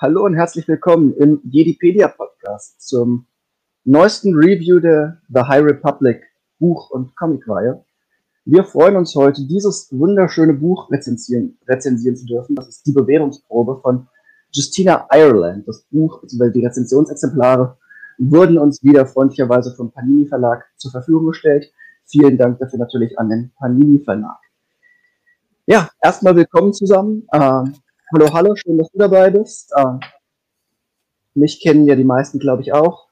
[0.00, 3.26] hallo und herzlich willkommen im Jedipedia Podcast zum
[3.82, 6.22] neuesten Review der The High Republic
[6.60, 7.84] Buch- und Comicreihe.
[8.44, 12.54] Wir freuen uns heute, dieses wunderschöne Buch rezensieren, rezensieren zu dürfen.
[12.54, 14.06] Das ist die Bewährungsprobe von
[14.52, 15.66] Justina Ireland.
[15.66, 16.52] Das Buch, bzw.
[16.52, 17.76] die Rezensionsexemplare,
[18.18, 21.72] wurden uns wieder freundlicherweise vom Panini Verlag zur Verfügung gestellt.
[22.04, 24.38] Vielen Dank dafür natürlich an den Panini Verlag.
[25.66, 27.26] Ja, erstmal willkommen zusammen.
[27.32, 27.64] Äh,
[28.12, 29.72] hallo, hallo, schön, dass du dabei bist.
[29.74, 29.98] Äh,
[31.34, 33.08] mich kennen ja die meisten, glaube ich, auch.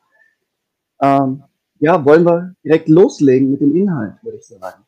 [1.00, 1.44] Ähm,
[1.78, 4.84] ja, wollen wir direkt loslegen mit dem Inhalt, würde ich sagen.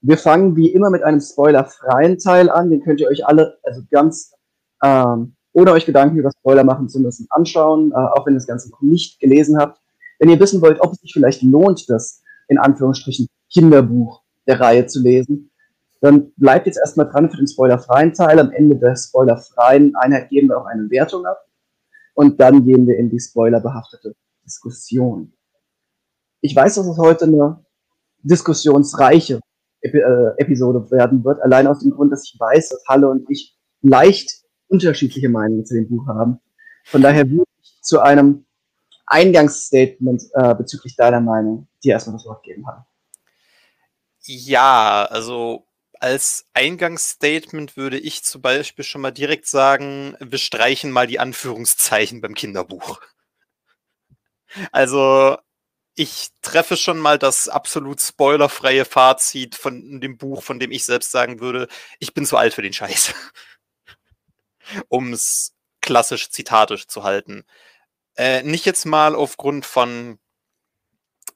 [0.00, 2.70] Wir fangen wie immer mit einem spoilerfreien Teil an.
[2.70, 4.34] Den könnt ihr euch alle, also ganz
[4.82, 8.46] ähm, ohne euch Gedanken über Spoiler machen zu müssen, anschauen, äh, auch wenn ihr das
[8.46, 9.80] Ganze noch nicht gelesen habt.
[10.18, 14.86] Wenn ihr wissen wollt, ob es sich vielleicht lohnt, das in Anführungsstrichen Kinderbuch der Reihe
[14.86, 15.50] zu lesen,
[16.06, 18.38] dann bleibt jetzt erstmal dran für den spoilerfreien Teil.
[18.38, 21.44] Am Ende der spoilerfreien Einheit geben wir auch eine Wertung ab.
[22.14, 24.14] Und dann gehen wir in die spoilerbehaftete
[24.44, 25.34] Diskussion.
[26.40, 27.64] Ich weiß, dass es heute eine
[28.22, 29.40] diskussionsreiche
[29.80, 33.56] äh, Episode werden wird, allein aus dem Grund, dass ich weiß, dass Halle und ich
[33.82, 36.40] leicht unterschiedliche Meinungen zu dem Buch haben.
[36.84, 38.46] Von daher würde ich zu einem
[39.06, 42.84] Eingangsstatement äh, bezüglich deiner Meinung dir erstmal das Wort geben, Halle.
[44.22, 45.65] Ja, also
[46.00, 52.20] als Eingangsstatement würde ich zum Beispiel schon mal direkt sagen, wir streichen mal die Anführungszeichen
[52.20, 53.00] beim Kinderbuch.
[54.72, 55.38] Also
[55.94, 61.10] ich treffe schon mal das absolut spoilerfreie Fazit von dem Buch, von dem ich selbst
[61.10, 63.14] sagen würde, ich bin zu alt für den Scheiß.
[64.88, 67.44] um es klassisch zitatisch zu halten.
[68.16, 70.18] Äh, nicht jetzt mal aufgrund von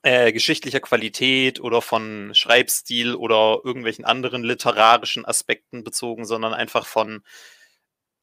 [0.03, 7.23] äh, geschichtlicher Qualität oder von Schreibstil oder irgendwelchen anderen literarischen Aspekten bezogen, sondern einfach von,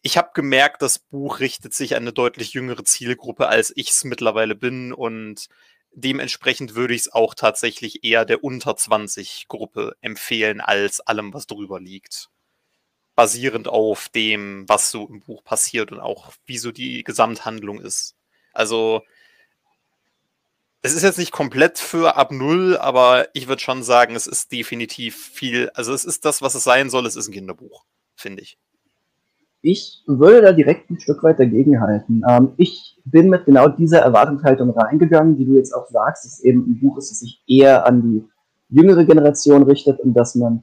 [0.03, 4.05] ich habe gemerkt, das Buch richtet sich an eine deutlich jüngere Zielgruppe, als ich es
[4.05, 5.49] mittlerweile bin und
[5.93, 11.47] dementsprechend würde ich es auch tatsächlich eher der unter 20 Gruppe empfehlen als allem, was
[11.47, 12.31] drüber liegt.
[13.15, 18.17] Basierend auf dem, was so im Buch passiert und auch wie so die Gesamthandlung ist.
[18.53, 19.03] Also,
[20.83, 24.53] es ist jetzt nicht komplett für ab Null, aber ich würde schon sagen, es ist
[24.53, 27.85] definitiv viel, also es ist das, was es sein soll, es ist ein Kinderbuch,
[28.15, 28.59] finde ich.
[29.61, 32.23] Ich würde da direkt ein Stück weit dagegenhalten.
[32.29, 36.61] Ähm, ich bin mit genau dieser Erwartungshaltung reingegangen, die du jetzt auch sagst, dass eben
[36.61, 38.25] ein Buch ist, das sich eher an die
[38.69, 40.63] jüngere Generation richtet und dass man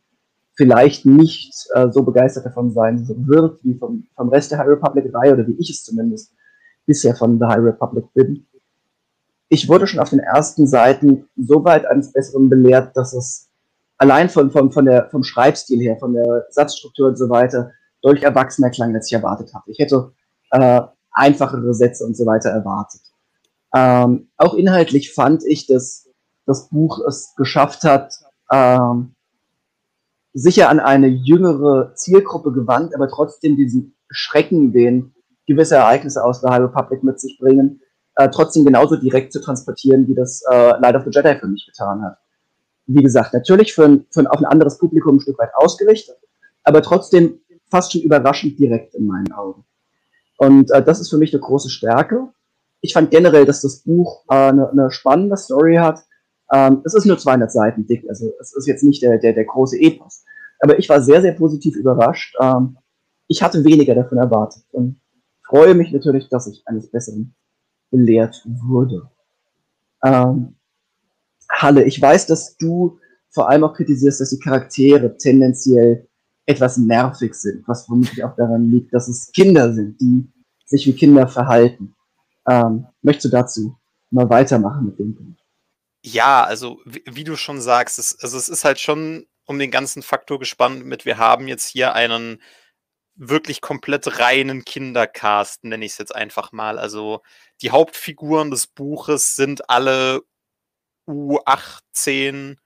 [0.56, 5.34] vielleicht nicht äh, so begeistert davon sein wird, wie vom, vom Rest der High Republic-Reihe
[5.34, 6.34] oder wie ich es zumindest
[6.86, 8.46] bisher von The High Republic bin.
[9.50, 13.50] Ich wurde schon auf den ersten Seiten so weit eines Besseren belehrt, dass es
[13.98, 18.24] allein von, von, von der, vom Schreibstil her, von der Satzstruktur und so weiter, deutlich
[18.24, 19.72] erwachsener klang, als ich erwartet hatte.
[19.72, 20.12] Ich hätte
[20.52, 23.02] äh, einfachere Sätze und so weiter erwartet.
[23.74, 26.10] Ähm, auch inhaltlich fand ich, dass
[26.46, 28.14] das Buch es geschafft hat,
[28.52, 29.16] ähm,
[30.34, 35.14] sicher an eine jüngere Zielgruppe gewandt, aber trotzdem diesen Schrecken, den
[35.48, 37.82] gewisse Ereignisse aus der High Republic mit sich bringen,
[38.16, 41.66] äh, trotzdem genauso direkt zu transportieren, wie das äh, Light of the Jedi für mich
[41.66, 42.18] getan hat.
[42.88, 46.18] Wie gesagt, natürlich für ein, für ein, auf ein anderes Publikum ein Stück weit ausgerichtet,
[46.64, 47.40] aber trotzdem
[47.70, 49.66] fast schon überraschend direkt in meinen Augen.
[50.38, 52.28] Und äh, das ist für mich eine große Stärke.
[52.82, 56.04] Ich fand generell, dass das Buch äh, eine, eine spannende Story hat.
[56.54, 59.46] Ähm, es ist nur 200 Seiten dick, also es ist jetzt nicht der, der, der
[59.46, 60.24] große Epos.
[60.60, 62.36] Aber ich war sehr, sehr positiv überrascht.
[62.40, 62.78] Ähm,
[63.28, 65.00] ich hatte weniger davon erwartet und
[65.48, 67.34] freue mich natürlich, dass ich eines Besseren
[67.90, 69.10] belehrt wurde.
[70.04, 70.56] Ähm,
[71.52, 76.08] Halle, ich weiß, dass du vor allem auch kritisierst, dass die Charaktere tendenziell
[76.46, 80.28] etwas nervig sind, was vermutlich auch daran liegt, dass es Kinder sind, die
[80.66, 81.96] sich wie Kinder verhalten.
[82.48, 83.78] Ähm, möchtest du dazu
[84.12, 85.40] mal weitermachen mit dem Punkt?
[86.04, 89.72] Ja, also wie, wie du schon sagst, es, also es ist halt schon um den
[89.72, 92.42] ganzen Faktor gespannt mit, wir haben jetzt hier einen
[93.16, 96.78] wirklich komplett reinen Kindercast, nenne ich es jetzt einfach mal.
[96.80, 97.22] Also
[97.62, 100.22] die Hauptfiguren des Buches sind alle
[101.08, 102.58] U18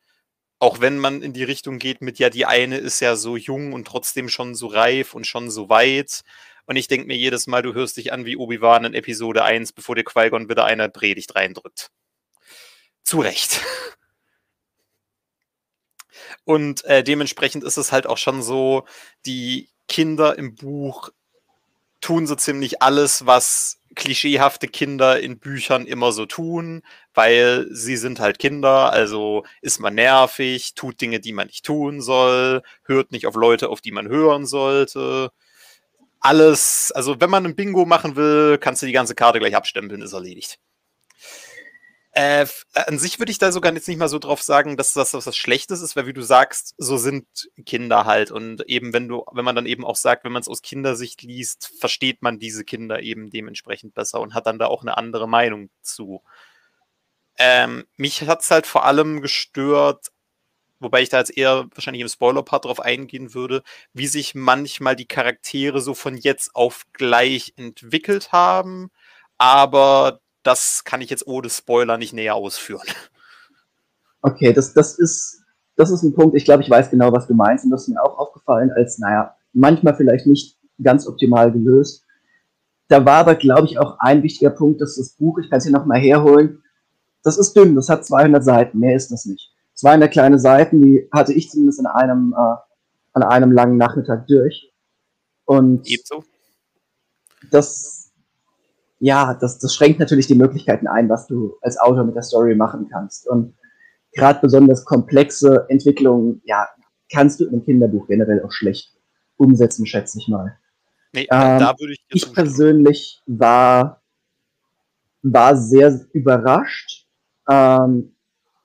[0.59, 3.73] auch wenn man in die Richtung geht mit, ja, die eine ist ja so jung
[3.73, 6.21] und trotzdem schon so reif und schon so weit.
[6.65, 9.71] Und ich denke mir jedes Mal, du hörst dich an wie Obi-Wan in Episode 1,
[9.73, 11.89] bevor dir Qui-Gon wieder eine Predigt reindrückt.
[13.03, 13.61] Zu Recht.
[16.43, 18.85] Und äh, dementsprechend ist es halt auch schon so,
[19.25, 21.09] die Kinder im Buch
[22.01, 26.83] tun so ziemlich alles, was klischeehafte Kinder in Büchern immer so tun,
[27.13, 32.01] weil sie sind halt Kinder, also ist man nervig, tut Dinge, die man nicht tun
[32.01, 35.31] soll, hört nicht auf Leute, auf die man hören sollte.
[36.21, 40.01] alles, also wenn man ein Bingo machen will, kannst du die ganze Karte gleich abstempeln,
[40.01, 40.59] ist erledigt.
[42.11, 45.13] Äh, an sich würde ich da sogar jetzt nicht mal so drauf sagen, dass das
[45.13, 47.27] was Schlechtes ist, weil wie du sagst, so sind
[47.65, 48.31] Kinder halt.
[48.31, 51.21] Und eben, wenn du, wenn man dann eben auch sagt, wenn man es aus Kindersicht
[51.21, 55.27] liest, versteht man diese Kinder eben dementsprechend besser und hat dann da auch eine andere
[55.27, 56.23] Meinung zu.
[57.37, 60.07] Ähm, mich hat es halt vor allem gestört,
[60.79, 63.63] wobei ich da jetzt eher wahrscheinlich im Spoiler-Part drauf eingehen würde,
[63.93, 68.91] wie sich manchmal die Charaktere so von jetzt auf gleich entwickelt haben,
[69.37, 72.87] aber das kann ich jetzt ohne Spoiler nicht näher ausführen.
[74.21, 75.43] Okay, das, das, ist,
[75.75, 77.87] das ist ein Punkt, ich glaube, ich weiß genau, was du meinst und das ist
[77.87, 82.03] mir auch aufgefallen als, naja, manchmal vielleicht nicht ganz optimal gelöst.
[82.89, 85.63] Da war aber, glaube ich, auch ein wichtiger Punkt, dass das Buch, ich kann es
[85.63, 86.63] hier nochmal herholen,
[87.23, 89.53] das ist dünn, das hat 200 Seiten, mehr ist das nicht.
[89.75, 92.55] 200 kleine Seiten, die hatte ich zumindest an einem, äh,
[93.13, 94.73] an einem langen Nachmittag durch.
[95.45, 96.23] Und Ebenso.
[97.51, 97.98] das
[98.99, 102.55] ja, das, das schränkt natürlich die Möglichkeiten ein, was du als Autor mit der Story
[102.55, 103.27] machen kannst.
[103.27, 103.55] Und
[104.13, 106.67] gerade besonders komplexe Entwicklungen, ja,
[107.11, 108.93] kannst du in einem Kinderbuch generell auch schlecht
[109.37, 110.57] umsetzen, schätze ich mal.
[111.13, 112.05] Nee, ähm, da würde ich.
[112.09, 114.01] Ich persönlich war,
[115.23, 117.07] war sehr überrascht,
[117.49, 118.13] ähm,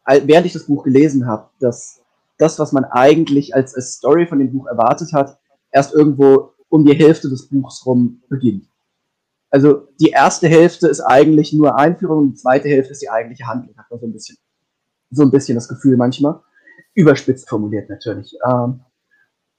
[0.06, 2.02] während ich das Buch gelesen habe, dass
[2.38, 5.38] das, was man eigentlich als, als Story von dem Buch erwartet hat,
[5.70, 8.66] erst irgendwo um die Hälfte des Buchs rum beginnt.
[9.54, 13.76] Also die erste Hälfte ist eigentlich nur Einführung die zweite Hälfte ist die eigentliche Handlung,
[13.76, 14.36] hat man so ein bisschen,
[15.12, 16.40] so ein bisschen das Gefühl manchmal.
[16.94, 18.36] Überspitzt formuliert natürlich.
[18.44, 18.80] Ähm,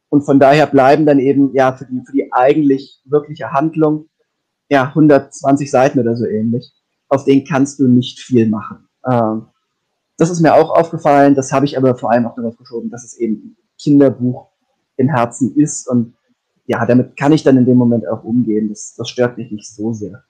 [0.09, 4.09] und von daher bleiben dann eben, ja, für die, für die eigentlich wirkliche Handlung,
[4.68, 6.74] ja, 120 Seiten oder so ähnlich.
[7.07, 8.89] Auf denen kannst du nicht viel machen.
[9.09, 9.45] Ähm,
[10.18, 13.06] das ist mir auch aufgefallen, das habe ich aber vor allem auch darauf geschoben, dass
[13.06, 14.50] es eben Kinderbuch
[14.97, 16.15] im Herzen ist und
[16.66, 18.70] ja, damit kann ich dann in dem Moment auch umgehen.
[18.70, 20.24] Das, das stört mich nicht so sehr.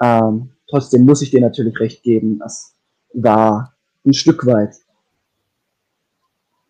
[0.00, 2.74] Ähm, trotzdem muss ich dir natürlich recht geben, das
[3.12, 4.74] war ein Stück weit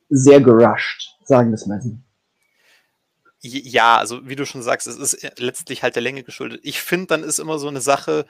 [0.09, 1.97] sehr gerusht, sagen wir es mal so.
[3.43, 6.61] Ja, also wie du schon sagst, es ist letztlich halt der Länge geschuldet.
[6.63, 8.27] Ich finde, dann ist immer so eine Sache,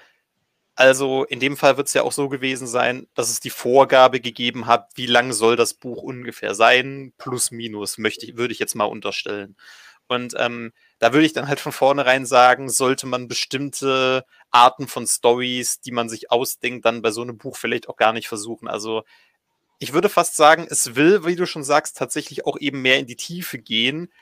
[0.77, 4.21] also in dem Fall wird es ja auch so gewesen sein, dass es die Vorgabe
[4.21, 8.61] gegeben hat, wie lang soll das Buch ungefähr sein, plus minus, möchte ich, würde ich
[8.61, 9.57] jetzt mal unterstellen.
[10.11, 15.07] Und ähm, da würde ich dann halt von vornherein sagen, sollte man bestimmte Arten von
[15.07, 18.67] Stories, die man sich ausdenkt, dann bei so einem Buch vielleicht auch gar nicht versuchen.
[18.67, 19.05] Also
[19.79, 23.07] ich würde fast sagen, es will, wie du schon sagst, tatsächlich auch eben mehr in
[23.07, 24.13] die Tiefe gehen,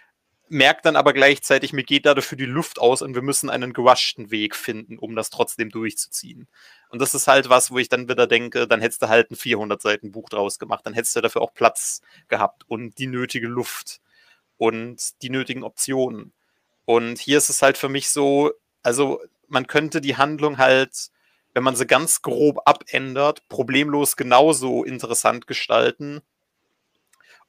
[0.50, 3.73] merkt dann aber gleichzeitig, mir geht da dafür die Luft aus und wir müssen einen
[3.73, 6.49] gewaschten Weg finden, um das trotzdem durchzuziehen.
[6.90, 9.37] Und das ist halt was, wo ich dann wieder denke, dann hättest du halt ein
[9.37, 13.49] 400 Seiten Buch draus gemacht, dann hättest du dafür auch Platz gehabt und die nötige
[13.49, 14.02] Luft
[14.58, 16.32] und die nötigen Optionen.
[16.84, 18.52] Und hier ist es halt für mich so,
[18.82, 21.10] also man könnte die Handlung halt,
[21.55, 26.20] wenn man sie ganz grob abändert, problemlos genauso interessant gestalten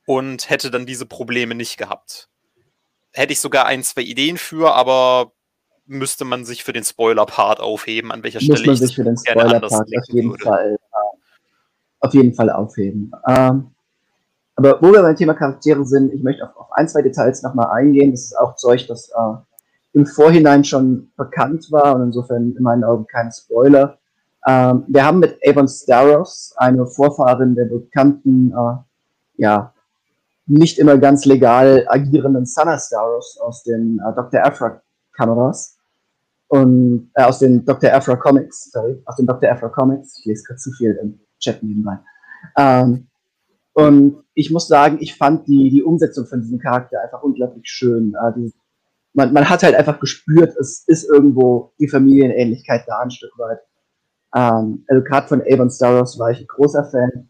[0.05, 2.29] und hätte dann diese Probleme nicht gehabt.
[3.11, 5.33] Hätte ich sogar ein, zwei Ideen für, aber
[5.85, 9.17] müsste man sich für den Spoiler-Part aufheben, an welcher Muss Stelle man sich für den
[9.17, 10.77] Spoiler-Part auf jeden Fall
[12.01, 13.11] auf jeden Fall aufheben.
[13.27, 13.71] Ähm,
[14.59, 17.67] aber wo wir beim Thema Charaktere sind, ich möchte auf, auf ein, zwei Details nochmal
[17.67, 18.11] eingehen.
[18.11, 19.37] Das ist auch Zeug, das äh,
[19.93, 23.97] im Vorhinein schon bekannt war und insofern in meinen Augen kein Spoiler.
[24.45, 28.75] Ähm, wir haben mit Avon Staros, eine Vorfahrin der bekannten, äh,
[29.41, 29.73] ja,
[30.45, 34.43] nicht immer ganz legal agierenden Sana Staros aus den äh, Dr.
[34.45, 34.81] Afra
[35.13, 35.77] Kameras
[36.49, 37.93] und äh, aus den Dr.
[37.93, 39.49] Afra Comics, sorry, aus den Dr.
[39.49, 40.19] Afra Comics.
[40.19, 41.97] Ich lese gerade zu viel im Chat nebenbei.
[42.57, 43.07] Ähm,
[43.85, 48.13] und ich muss sagen, ich fand die, die Umsetzung von diesem Charakter einfach unglaublich schön.
[49.13, 53.59] Man, man hat halt einfach gespürt, es ist irgendwo die Familienähnlichkeit da ein Stück weit.
[54.35, 57.29] Ähm, also gerade von Avon Staros war ich ein großer Fan.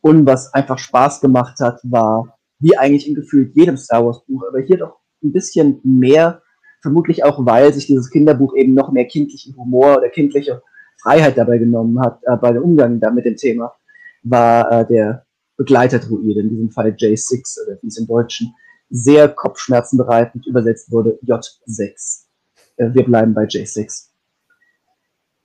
[0.00, 4.44] Und was einfach Spaß gemacht hat, war, wie eigentlich in gefühlt jedem Star Wars Buch,
[4.46, 6.42] aber hier doch ein bisschen mehr,
[6.82, 10.62] vermutlich auch, weil sich dieses Kinderbuch eben noch mehr kindlichen Humor oder kindliche
[11.02, 13.74] Freiheit dabei genommen hat, äh, bei dem Umgang da mit dem Thema
[14.24, 15.26] war äh, der
[15.56, 18.54] Begleiterdruide, in diesem Fall J6 oder wie es im Deutschen
[18.90, 22.24] sehr kopfschmerzenbereitend übersetzt wurde, J6.
[22.76, 24.08] Äh, wir bleiben bei J6.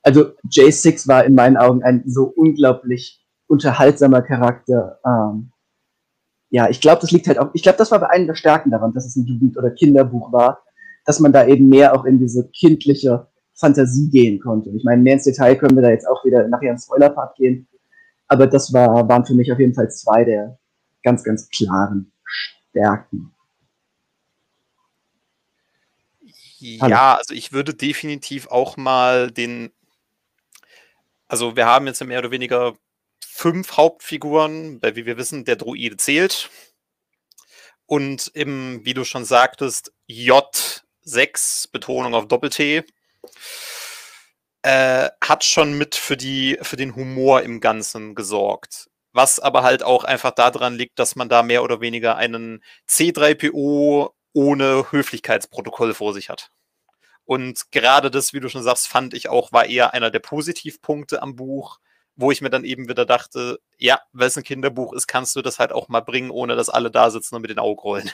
[0.01, 5.00] Also J6 war in meinen Augen ein so unglaublich unterhaltsamer Charakter.
[5.05, 5.51] Ähm,
[6.50, 8.71] ja, ich glaube, das liegt halt auch, ich glaube, das war bei einem der Stärken
[8.71, 10.63] daran, dass es ein Jugend- oder Kinderbuch war,
[11.05, 14.69] dass man da eben mehr auch in diese kindliche Fantasie gehen konnte.
[14.71, 17.67] Ich meine, mehr ins Detail können wir da jetzt auch wieder nachher ins Spoiler-Part gehen.
[18.29, 20.57] Aber das war, waren für mich auf jeden Fall zwei der
[21.03, 23.33] ganz, ganz klaren Stärken.
[26.59, 29.71] Ja, also ich würde definitiv auch mal den.
[31.27, 32.75] Also wir haben jetzt mehr oder weniger
[33.19, 36.50] fünf Hauptfiguren, weil wie wir wissen, der Druide zählt.
[37.86, 42.83] Und im, wie du schon sagtest, J6, Betonung auf Doppel-T,
[44.63, 48.89] äh, hat schon mit für, die, für den Humor im Ganzen gesorgt.
[49.11, 54.11] Was aber halt auch einfach daran liegt, dass man da mehr oder weniger einen C3PO
[54.33, 56.51] ohne Höflichkeitsprotokoll vor sich hat.
[57.25, 61.21] Und gerade das, wie du schon sagst, fand ich auch, war eher einer der Positivpunkte
[61.21, 61.79] am Buch,
[62.15, 65.41] wo ich mir dann eben wieder dachte, ja, weil es ein Kinderbuch ist, kannst du
[65.41, 68.11] das halt auch mal bringen, ohne dass alle da sitzen und mit den Augen rollen.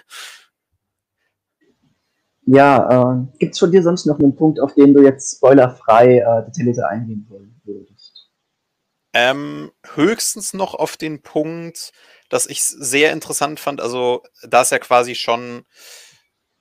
[2.46, 6.20] Ja, äh, gibt es von dir sonst noch einen Punkt, auf den du jetzt spoilerfrei
[6.20, 7.28] äh, detaillierter eingehen
[7.64, 8.30] würdest?
[9.14, 11.92] Ähm, höchstens noch auf den Punkt,
[12.30, 13.82] dass ich es sehr interessant fand.
[13.82, 15.66] Also, da ist ja quasi schon,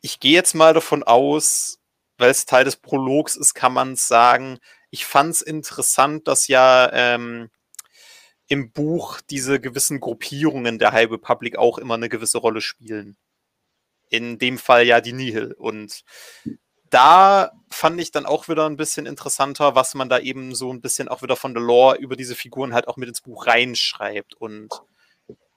[0.00, 1.80] ich gehe jetzt mal davon aus,
[2.16, 4.58] weil es Teil des Prologs ist, kann man sagen,
[4.90, 7.50] ich fand es interessant, dass ja ähm,
[8.46, 13.16] im Buch diese gewissen Gruppierungen der High Republic auch immer eine gewisse Rolle spielen.
[14.14, 15.54] In dem Fall ja die Nihil.
[15.58, 16.04] Und
[16.90, 20.80] da fand ich dann auch wieder ein bisschen interessanter, was man da eben so ein
[20.80, 24.34] bisschen auch wieder von der Lore über diese Figuren halt auch mit ins Buch reinschreibt.
[24.34, 24.68] Und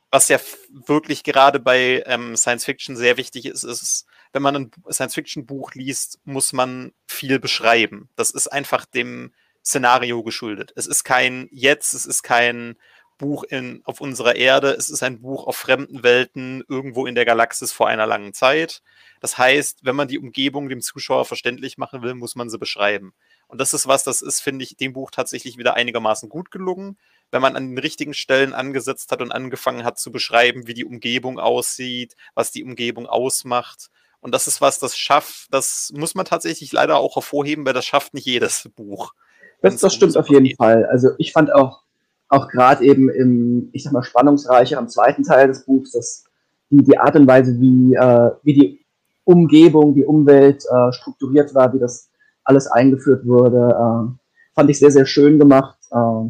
[0.09, 4.71] was ja wirklich gerade bei ähm, Science Fiction sehr wichtig ist, ist, wenn man ein
[4.89, 8.09] Science-Fiction-Buch liest, muss man viel beschreiben.
[8.15, 9.33] Das ist einfach dem
[9.63, 10.71] Szenario geschuldet.
[10.75, 12.77] Es ist kein Jetzt, es ist kein
[13.17, 17.25] Buch in, auf unserer Erde, es ist ein Buch auf fremden Welten irgendwo in der
[17.25, 18.81] Galaxis vor einer langen Zeit.
[19.19, 23.13] Das heißt, wenn man die Umgebung dem Zuschauer verständlich machen will, muss man sie beschreiben.
[23.47, 26.97] Und das ist was, das ist, finde ich, dem Buch tatsächlich wieder einigermaßen gut gelungen,
[27.31, 30.85] wenn man an den richtigen Stellen angesetzt hat und angefangen hat zu beschreiben, wie die
[30.85, 36.25] Umgebung aussieht, was die Umgebung ausmacht und das ist was, das schafft, das muss man
[36.25, 39.13] tatsächlich leider auch hervorheben, weil das schafft nicht jedes Buch.
[39.61, 40.55] Das, das stimmt auf jeden.
[40.55, 40.85] Fall.
[40.85, 41.83] Also ich fand auch,
[42.29, 46.25] auch gerade eben im, ich sag mal, spannungsreicheren zweiten Teil des Buchs, dass
[46.69, 48.85] die, die Art und Weise, wie, äh, wie die
[49.23, 52.09] Umgebung, die Umwelt äh, strukturiert war, wie das
[52.43, 55.77] alles eingeführt wurde, äh, fand ich sehr, sehr schön gemacht.
[55.91, 56.29] Äh,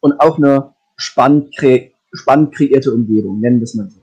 [0.00, 4.00] und auch eine spannend, kre spannend kreierte Umgebung, nennen wir es mal so.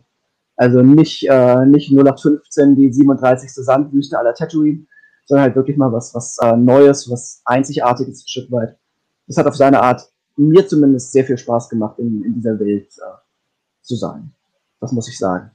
[0.56, 3.52] Also nicht, äh, nicht 0815 die 37.
[3.52, 4.86] Sandwüste aller Tatooine,
[5.26, 8.76] sondern halt wirklich mal was, was äh, Neues, was Einzigartiges ein Stück weit.
[9.28, 12.88] Das hat auf seine Art mir zumindest sehr viel Spaß gemacht, in, in dieser Welt
[12.98, 13.18] äh,
[13.82, 14.32] zu sein.
[14.80, 15.52] Das muss ich sagen.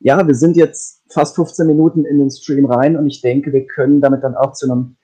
[0.00, 3.66] Ja, wir sind jetzt fast 15 Minuten in den Stream rein und ich denke, wir
[3.66, 4.96] können damit dann auch zu einem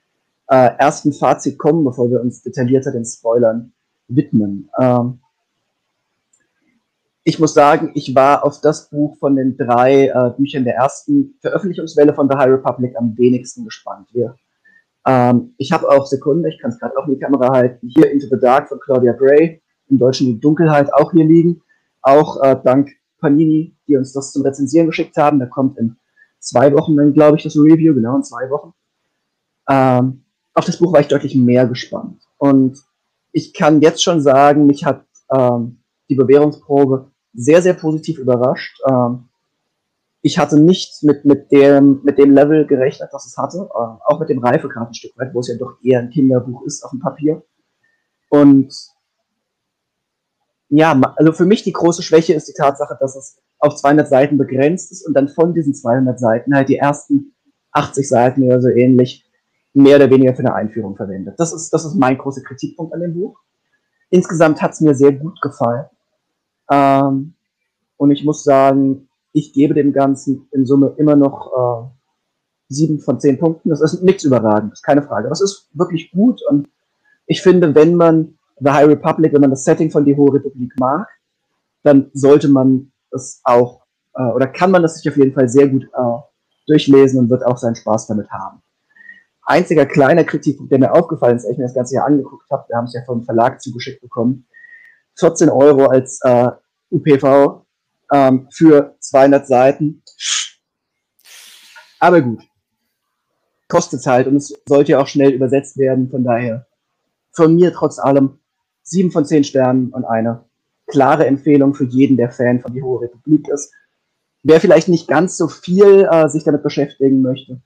[0.47, 3.71] äh, ersten Fazit kommen, bevor wir uns detaillierter den Spoilern
[4.07, 4.69] widmen.
[4.77, 5.19] Ähm,
[7.23, 11.35] ich muss sagen, ich war auf das Buch von den drei äh, Büchern der ersten
[11.41, 14.35] Veröffentlichungswelle von The High Republic am wenigsten gespannt hier.
[15.09, 18.11] Ähm, ich habe auch Sekunde, ich kann es gerade auch in die Kamera halten, hier
[18.11, 21.63] Into the Dark von Claudia Gray, im Deutschen die Dunkelheit auch hier liegen.
[22.03, 25.39] Auch äh, dank Panini, die uns das zum Rezensieren geschickt haben.
[25.39, 25.97] Da kommt in
[26.37, 28.73] zwei Wochen dann, glaube ich, das Review, genau in zwei Wochen.
[29.67, 32.21] Ähm, auf das Buch war ich deutlich mehr gespannt.
[32.37, 32.77] Und
[33.31, 38.79] ich kann jetzt schon sagen, mich hat ähm, die Bewährungsprobe sehr, sehr positiv überrascht.
[38.87, 39.28] Ähm,
[40.21, 44.19] ich hatte nicht mit, mit, dem, mit dem Level gerechnet, was es hatte, äh, auch
[44.19, 47.43] mit dem Reifekartenstück weit, wo es ja doch eher ein Kinderbuch ist auf dem Papier.
[48.29, 48.73] Und
[50.69, 54.37] ja, also für mich die große Schwäche ist die Tatsache, dass es auf 200 Seiten
[54.37, 57.33] begrenzt ist und dann von diesen 200 Seiten halt die ersten
[57.71, 59.25] 80 Seiten oder so ähnlich
[59.73, 61.35] mehr oder weniger für eine Einführung verwendet.
[61.39, 63.39] Das ist, das ist mein großer Kritikpunkt an dem Buch.
[64.09, 65.85] Insgesamt hat es mir sehr gut gefallen.
[66.71, 67.33] Ähm,
[67.97, 71.89] und ich muss sagen, ich gebe dem Ganzen in Summe immer noch äh,
[72.67, 73.69] sieben von zehn Punkten.
[73.69, 75.29] Das ist nichts Überragendes, keine Frage.
[75.29, 76.69] Das ist wirklich gut und
[77.25, 80.73] ich finde, wenn man The High Republic, wenn man das Setting von Die Hohe Republik
[80.79, 81.07] mag,
[81.83, 83.83] dann sollte man es auch,
[84.15, 86.17] äh, oder kann man das sich auf jeden Fall sehr gut äh,
[86.67, 88.61] durchlesen und wird auch seinen Spaß damit haben.
[89.43, 92.65] Einziger kleiner Kritikpunkt, der mir aufgefallen ist, als ich mir das Ganze hier angeguckt habe,
[92.67, 94.45] wir haben es ja vom Verlag zugeschickt bekommen,
[95.15, 96.49] 14 Euro als äh,
[96.91, 97.65] UPV
[98.11, 100.03] ähm, für 200 Seiten.
[101.99, 102.41] Aber gut.
[103.67, 106.09] Kostet halt und es sollte ja auch schnell übersetzt werden.
[106.09, 106.65] Von daher
[107.31, 108.39] von mir trotz allem
[108.83, 110.43] 7 von 10 Sternen und eine
[110.87, 113.71] klare Empfehlung für jeden, der Fan von Die Hohe Republik ist.
[114.43, 117.61] Wer vielleicht nicht ganz so viel äh, sich damit beschäftigen möchte,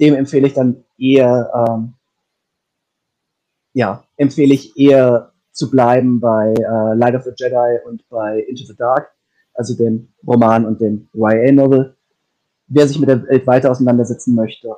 [0.00, 1.94] dem empfehle ich dann eher, ähm,
[3.74, 8.64] ja, empfehle ich eher zu bleiben bei äh, Light of the Jedi und bei Into
[8.64, 9.13] the Dark,
[9.54, 11.96] also dem Roman und dem YA-Novel.
[12.66, 14.74] Wer sich mit der Welt weiter auseinandersetzen möchte,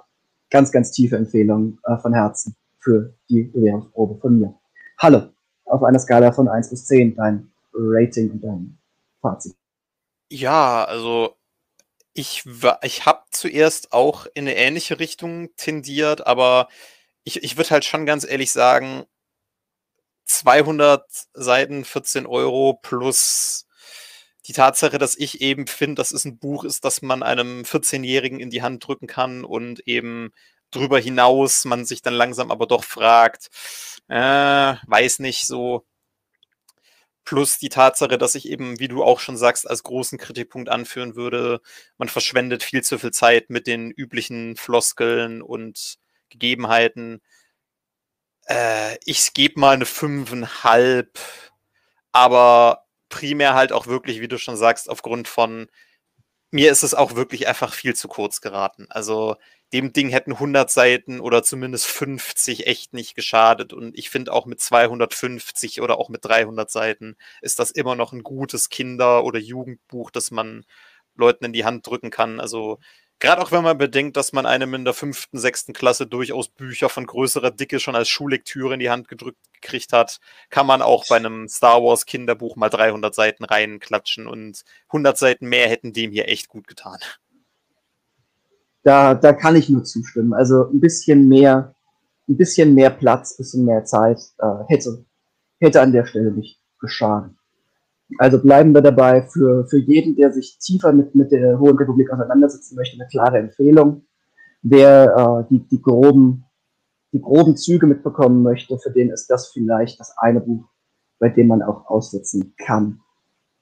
[0.51, 4.55] ganz, ganz tiefe Empfehlung äh, von Herzen für die Bewährungsprobe von mir.
[4.99, 5.29] Hallo,
[5.65, 8.79] auf einer Skala von 1 bis 10, dein Rating und dein
[9.21, 9.55] Fazit.
[10.31, 11.35] Ja, also
[12.15, 12.45] ich,
[12.83, 16.69] ich habe zuerst auch in eine ähnliche Richtung tendiert, aber
[17.25, 19.05] ich, ich würde halt schon ganz ehrlich sagen,
[20.25, 21.05] 200
[21.35, 23.66] Seiten, 14 Euro plus
[24.47, 28.41] die Tatsache, dass ich eben finde, dass es ein Buch ist, das man einem 14-Jährigen
[28.41, 30.33] in die Hand drücken kann und eben
[30.71, 33.51] drüber hinaus man sich dann langsam aber doch fragt,
[34.09, 35.85] äh, weiß nicht so.
[37.25, 41.17] Plus die Tatsache, dass ich eben, wie du auch schon sagst, als großen Kritikpunkt anführen
[41.17, 41.61] würde,
[41.99, 45.97] man verschwendet viel zu viel Zeit mit den üblichen Floskeln und
[46.31, 47.21] Gegebenheiten.
[48.47, 51.19] Äh, ich gebe mal eine fünfeinhalb,
[52.13, 55.69] aber primär halt auch wirklich, wie du schon sagst, aufgrund von
[56.51, 58.87] mir ist es auch wirklich einfach viel zu kurz geraten.
[58.91, 59.37] Also
[59.73, 63.73] dem Ding hätten 100 Seiten oder zumindest 50 echt nicht geschadet.
[63.73, 68.13] Und ich finde auch mit 250 oder auch mit 300 Seiten ist das immer noch
[68.13, 70.65] ein gutes Kinder- oder Jugendbuch, das man
[71.17, 72.41] Leuten in die Hand drücken kann.
[72.41, 72.79] Also
[73.19, 76.91] Gerade auch wenn man bedenkt, dass man einem in der fünften, sechsten Klasse durchaus Bücher
[76.91, 80.19] von größerer Dicke schon als Schullektüre in die Hand gedrückt gekriegt hat,
[80.51, 85.49] kann man auch bei einem Star Wars Kinderbuch mal 300 Seiten reinklatschen und 100 Seiten
[85.49, 86.99] mehr hätten dem hier echt gut getan.
[88.83, 90.33] Da, da kann ich nur zustimmen.
[90.33, 91.75] Also ein bisschen mehr,
[92.29, 95.05] ein bisschen mehr Platz, ein bisschen mehr Zeit äh, hätte,
[95.59, 97.33] hätte an der Stelle nicht geschadet.
[98.19, 102.13] Also bleiben wir dabei für, für jeden, der sich tiefer mit, mit der Hohen Republik
[102.13, 104.03] auseinandersetzen möchte, eine klare Empfehlung.
[104.63, 106.45] Wer äh, die, die, groben,
[107.13, 110.65] die groben Züge mitbekommen möchte, für den ist das vielleicht das eine Buch,
[111.19, 113.01] bei dem man auch aussetzen kann.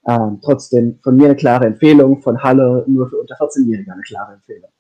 [0.06, 4.34] Ähm, trotzdem von mir eine klare Empfehlung, von Halle nur für unter 14-Jährige eine klare
[4.34, 4.70] Empfehlung.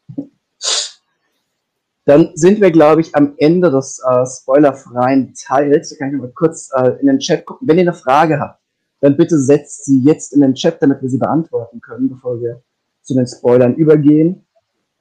[2.04, 5.90] Dann sind wir, glaube ich, am Ende des äh, spoilerfreien Teils.
[5.90, 7.66] Da kann ich mal kurz äh, in den Chat gucken.
[7.66, 8.60] Wenn ihr eine Frage habt,
[9.04, 12.62] dann bitte setzt sie jetzt in den Chat, damit wir sie beantworten können, bevor wir
[13.02, 14.46] zu den Spoilern übergehen.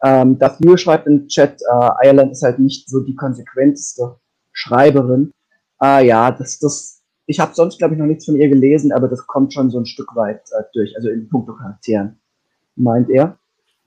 [0.04, 4.18] Ähm, dafür schreibt im Chat, äh, Ireland ist halt nicht so die konsequenteste
[4.52, 5.32] Schreiberin.
[5.82, 9.08] Äh, ja, das, das, ich habe sonst, glaube ich, noch nichts von ihr gelesen, aber
[9.08, 12.20] das kommt schon so ein Stück weit äh, durch, also in puncto Charakteren,
[12.76, 13.38] meint er.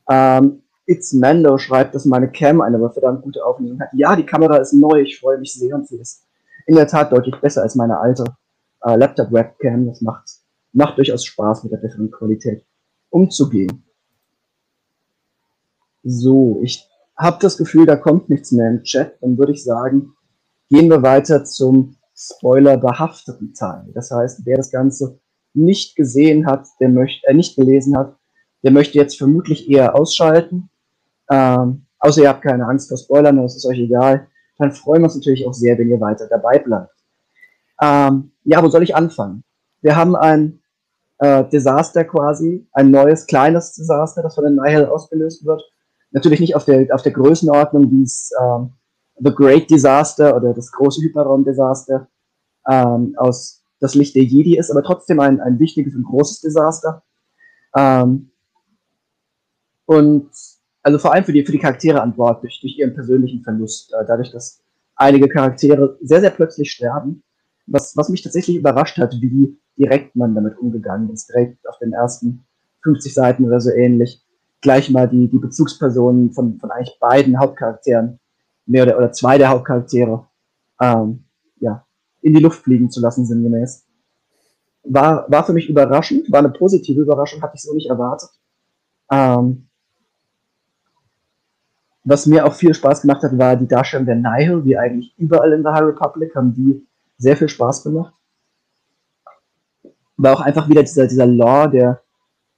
[0.08, 3.90] Ähm, It's Mando schreibt, dass meine Cam eine verdammt gute Aufnahme hat.
[3.92, 6.22] Ja, die Kamera ist neu, ich freue mich sehr und sie ist
[6.66, 8.24] in der Tat deutlich besser als meine alte
[8.82, 9.86] äh, Laptop-Webcam.
[9.86, 10.28] Das macht,
[10.72, 12.64] macht durchaus Spaß, mit der besseren Qualität
[13.10, 13.84] umzugehen.
[16.02, 16.86] So, ich
[17.16, 19.16] habe das Gefühl, da kommt nichts mehr im Chat.
[19.20, 20.12] Dann würde ich sagen,
[20.68, 23.90] gehen wir weiter zum Spoiler-behafteten Teil.
[23.94, 25.18] Das heißt, wer das Ganze
[25.54, 28.16] nicht gesehen hat, der möchte, äh, nicht gelesen hat,
[28.62, 30.70] der möchte jetzt vermutlich eher ausschalten.
[31.30, 34.28] Ähm, außer ihr habt keine Angst vor Spoilern, das ist euch egal.
[34.58, 36.95] Dann freuen wir uns natürlich auch sehr, wenn ihr weiter dabei bleibt.
[37.80, 39.44] Ähm, ja, wo soll ich anfangen?
[39.82, 40.60] Wir haben ein
[41.18, 45.62] äh, Desaster quasi, ein neues, kleines Desaster, das von den Nihil ausgelöst wird.
[46.10, 48.72] Natürlich nicht auf der, auf der Größenordnung wie es ähm,
[49.18, 52.08] The Great Disaster oder das große Hyperraum-Desaster
[52.68, 57.02] ähm, aus Das Licht der Jedi ist, aber trotzdem ein, ein wichtiges und großes Desaster.
[57.74, 58.30] Ähm,
[59.86, 60.30] und
[60.82, 63.92] also vor allem für die, für die Charaktere an Bord, durch, durch ihren persönlichen Verlust,
[63.92, 64.62] äh, dadurch, dass
[64.94, 67.22] einige Charaktere sehr, sehr plötzlich sterben
[67.66, 71.28] was, was mich tatsächlich überrascht hat, wie direkt man damit umgegangen ist.
[71.28, 72.44] Direkt auf den ersten
[72.82, 74.22] 50 Seiten oder so ähnlich.
[74.60, 78.18] Gleich mal die, die Bezugspersonen von, von eigentlich beiden Hauptcharakteren,
[78.66, 80.26] mehr oder, oder zwei der Hauptcharaktere,
[80.80, 81.24] ähm,
[81.60, 81.84] ja,
[82.22, 83.84] in die Luft fliegen zu lassen, sinngemäß.
[84.84, 88.30] War, war für mich überraschend, war eine positive Überraschung, hatte ich so nicht erwartet.
[89.10, 89.68] Ähm,
[92.04, 95.52] was mir auch viel Spaß gemacht hat, war die Darstellung der Nihil, wie eigentlich überall
[95.52, 96.86] in der High Republic haben die
[97.18, 98.14] sehr viel Spaß gemacht.
[100.16, 102.02] War auch einfach wieder dieser, dieser Lore, der,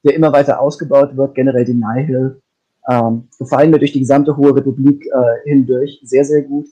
[0.04, 2.40] der immer weiter ausgebaut wird, generell die Nihil,
[2.88, 6.68] ähm, gefallen mir durch die gesamte Hohe Republik äh, hindurch sehr, sehr gut.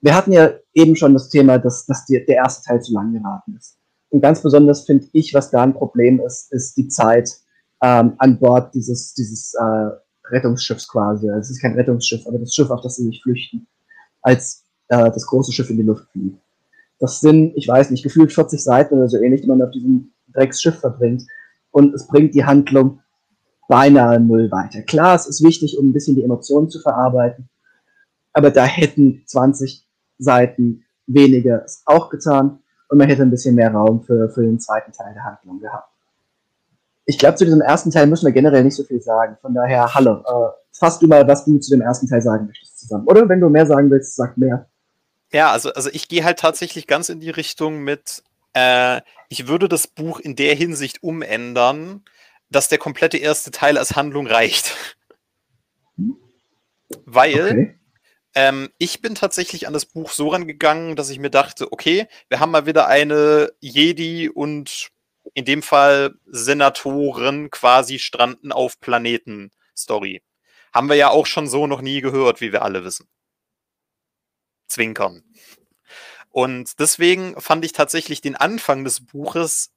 [0.00, 3.12] Wir hatten ja eben schon das Thema, dass, dass die, der erste Teil zu lang
[3.12, 3.78] geraten ist.
[4.10, 7.30] Und ganz besonders finde ich, was da ein Problem ist, ist die Zeit
[7.82, 9.90] ähm, an Bord dieses, dieses äh,
[10.30, 11.28] Rettungsschiffs quasi.
[11.28, 13.66] Es ist kein Rettungsschiff, aber das Schiff, auf das sie sich flüchten.
[14.22, 16.38] Als äh, das große Schiff in die Luft fliegt.
[16.98, 20.12] Das sind, ich weiß nicht, gefühlt 40 Seiten oder so ähnlich, die man auf diesem
[20.32, 21.24] Drecksschiff verbringt.
[21.70, 23.00] Und es bringt die Handlung
[23.68, 24.82] beinahe null weiter.
[24.82, 27.48] Klar, es ist wichtig, um ein bisschen die Emotionen zu verarbeiten,
[28.32, 29.86] aber da hätten 20
[30.18, 34.60] Seiten weniger es auch getan und man hätte ein bisschen mehr Raum für, für den
[34.60, 35.88] zweiten Teil der Handlung gehabt.
[37.06, 39.36] ich glaube, zu diesem ersten Teil müssen wir generell nicht so viel sagen.
[39.42, 42.80] Von daher, hallo, äh, fass du mal, was du zu dem ersten Teil sagen möchtest
[42.80, 43.06] zusammen.
[43.06, 44.66] Oder wenn du mehr sagen willst, sag mehr.
[45.34, 49.68] Ja, also, also ich gehe halt tatsächlich ganz in die Richtung mit, äh, ich würde
[49.68, 52.04] das Buch in der Hinsicht umändern,
[52.50, 54.76] dass der komplette erste Teil als Handlung reicht.
[57.04, 57.78] Weil okay.
[58.36, 62.38] ähm, ich bin tatsächlich an das Buch so rangegangen, dass ich mir dachte, okay, wir
[62.38, 64.90] haben mal wieder eine Jedi und
[65.34, 70.22] in dem Fall Senatoren quasi stranden auf Planeten Story.
[70.72, 73.08] Haben wir ja auch schon so noch nie gehört, wie wir alle wissen.
[74.66, 75.22] Zwinkern.
[76.30, 79.70] Und deswegen fand ich tatsächlich den Anfang des Buches,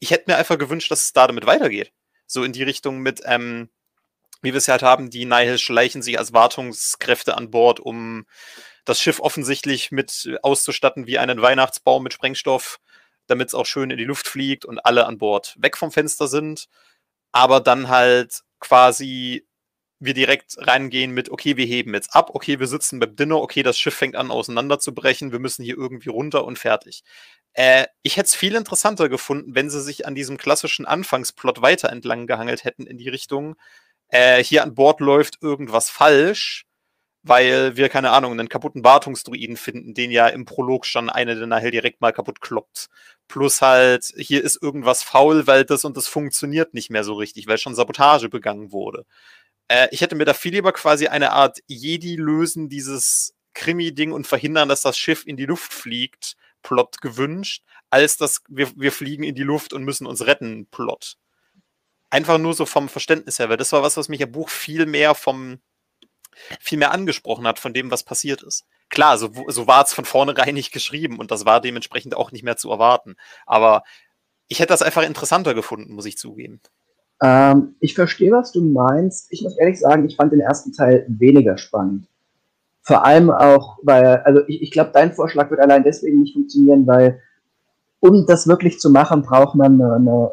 [0.00, 1.92] ich hätte mir einfach gewünscht, dass es da damit weitergeht.
[2.26, 3.70] So in die Richtung mit, ähm,
[4.42, 8.26] wie wir es halt haben, die Nihil schleichen sich als Wartungskräfte an Bord, um
[8.84, 12.80] das Schiff offensichtlich mit auszustatten wie einen Weihnachtsbaum mit Sprengstoff,
[13.26, 16.26] damit es auch schön in die Luft fliegt und alle an Bord weg vom Fenster
[16.26, 16.68] sind.
[17.30, 19.46] Aber dann halt quasi
[20.04, 23.62] wir direkt reingehen mit, okay, wir heben jetzt ab, okay, wir sitzen beim Dinner, okay,
[23.62, 27.04] das Schiff fängt an auseinanderzubrechen, wir müssen hier irgendwie runter und fertig.
[27.54, 31.90] Äh, ich hätte es viel interessanter gefunden, wenn sie sich an diesem klassischen Anfangsplot weiter
[31.90, 33.56] entlang gehangelt hätten in die Richtung,
[34.08, 36.66] äh, hier an Bord läuft irgendwas falsch,
[37.22, 41.46] weil wir, keine Ahnung, einen kaputten Wartungsdruiden finden, den ja im Prolog schon eine der
[41.46, 42.88] Nahel direkt mal kaputt kloppt.
[43.28, 47.46] Plus halt, hier ist irgendwas faul, weil das und das funktioniert nicht mehr so richtig,
[47.46, 49.06] weil schon Sabotage begangen wurde.
[49.68, 54.26] Äh, ich hätte mir da viel lieber quasi eine Art Jedi lösen, dieses Krimi-Ding und
[54.26, 59.24] verhindern, dass das Schiff in die Luft fliegt, Plot gewünscht, als dass wir, wir fliegen
[59.24, 61.16] in die Luft und müssen uns retten, Plot.
[62.10, 64.86] Einfach nur so vom Verständnis her, weil das war was, was mich im Buch viel
[64.86, 65.60] mehr vom,
[66.60, 68.64] viel mehr angesprochen hat von dem, was passiert ist.
[68.88, 72.42] Klar, so, so war es von vornherein nicht geschrieben und das war dementsprechend auch nicht
[72.42, 73.16] mehr zu erwarten.
[73.46, 73.82] Aber
[74.48, 76.60] ich hätte das einfach interessanter gefunden, muss ich zugeben.
[77.22, 79.28] Ähm, ich verstehe, was du meinst.
[79.30, 82.08] Ich muss ehrlich sagen, ich fand den ersten Teil weniger spannend.
[82.82, 86.84] Vor allem auch, weil, also ich, ich glaube, dein Vorschlag wird allein deswegen nicht funktionieren,
[86.86, 87.20] weil
[88.00, 90.32] um das wirklich zu machen, braucht man eine, eine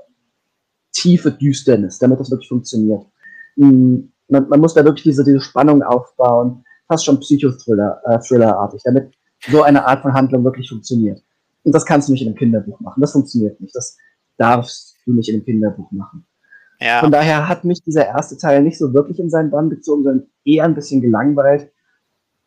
[0.92, 3.06] tiefe Düsternis, damit das wirklich funktioniert.
[3.56, 9.14] Hm, man, man, muss da wirklich diese, diese Spannung aufbauen, fast schon Psychothriller-artig, äh, damit
[9.48, 11.22] so eine Art von Handlung wirklich funktioniert.
[11.64, 13.00] Und das kannst du nicht in einem Kinderbuch machen.
[13.00, 13.76] Das funktioniert nicht.
[13.76, 13.96] Das
[14.38, 16.26] darfst du nicht in einem Kinderbuch machen.
[16.80, 17.02] Ja.
[17.02, 20.28] Von daher hat mich dieser erste Teil nicht so wirklich in seinen Bann gezogen, sondern
[20.46, 21.72] eher ein bisschen gelangweilt.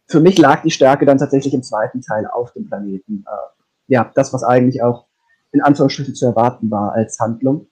[0.06, 3.24] Für mich lag die Stärke dann tatsächlich im zweiten Teil auf dem Planeten.
[3.26, 5.06] Äh, ja, das, was eigentlich auch
[5.52, 7.66] in Anführungsstrichen zu erwarten war als Handlung.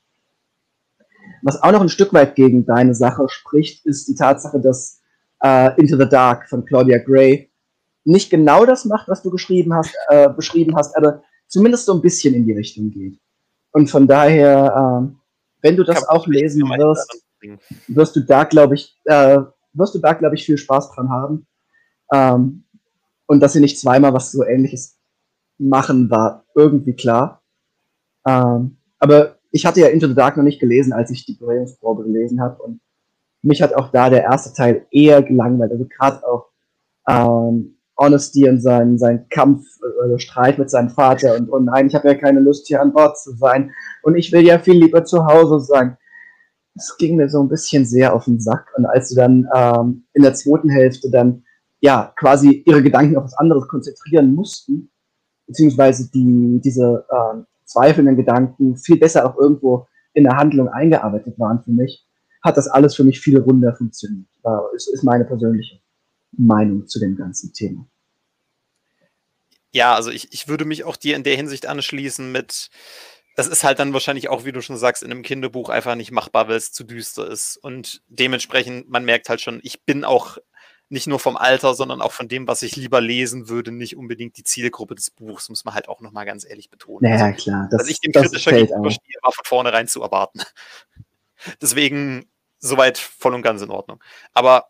[1.42, 5.01] Was auch noch ein Stück weit gegen deine Sache spricht, ist die Tatsache, dass
[5.42, 7.51] äh, Into the Dark von Claudia Gray
[8.05, 12.03] nicht genau das macht, was du geschrieben hast, äh, beschrieben hast, aber zumindest so ein
[12.03, 13.18] bisschen in die Richtung geht.
[13.73, 15.19] Und von daher, äh,
[15.62, 17.25] wenn du das auch lesen wirst,
[17.88, 19.38] wirst du da, glaube ich, äh,
[19.73, 21.46] wirst du da, glaube ich, viel Spaß dran haben.
[22.12, 22.64] Ähm,
[23.27, 24.99] und dass sie nicht zweimal was so ähnliches
[25.59, 27.42] machen, war irgendwie klar.
[28.27, 32.05] Ähm, aber ich hatte ja Into the Dark noch nicht gelesen, als ich die Bewegungsprobe
[32.05, 32.62] gelesen habe.
[32.62, 32.81] Und
[33.42, 35.73] mich hat auch da der erste Teil eher gelangweilt.
[35.73, 36.49] Also gerade auch
[37.09, 41.95] ähm, Honesty und sein, sein Kampf, äh, Streit mit seinem Vater und, oh nein, ich
[41.95, 45.05] habe ja keine Lust hier an Bord zu sein und ich will ja viel lieber
[45.05, 45.97] zu Hause sein.
[46.75, 50.05] Das ging mir so ein bisschen sehr auf den Sack und als sie dann ähm,
[50.15, 51.45] in der zweiten Hälfte dann
[51.81, 54.91] ja quasi ihre Gedanken auf was anderes konzentrieren mussten,
[55.47, 61.63] beziehungsweise die, diese ähm, zweifelnden Gedanken viel besser auch irgendwo in der Handlung eingearbeitet waren
[61.63, 62.07] für mich,
[62.43, 64.27] hat das alles für mich viel runder funktioniert.
[64.43, 65.81] War, ist, ist meine persönliche
[66.33, 67.87] Meinung zu dem ganzen Thema.
[69.73, 72.71] Ja, also ich, ich würde mich auch dir in der Hinsicht anschließen mit,
[73.37, 76.11] das ist halt dann wahrscheinlich auch, wie du schon sagst, in einem Kinderbuch einfach nicht
[76.11, 77.57] machbar, weil es zu düster ist.
[77.57, 80.38] Und dementsprechend, man merkt halt schon, ich bin auch
[80.88, 84.37] nicht nur vom Alter, sondern auch von dem, was ich lieber lesen würde, nicht unbedingt
[84.37, 87.09] die Zielgruppe des Buchs, muss man halt auch nochmal ganz ehrlich betonen.
[87.09, 87.69] Ja, also, klar.
[87.71, 90.40] Das, dass ich dem kritischer gegenüberstehe, war von vornherein zu erwarten.
[91.62, 94.03] Deswegen soweit voll und ganz in Ordnung.
[94.33, 94.69] Aber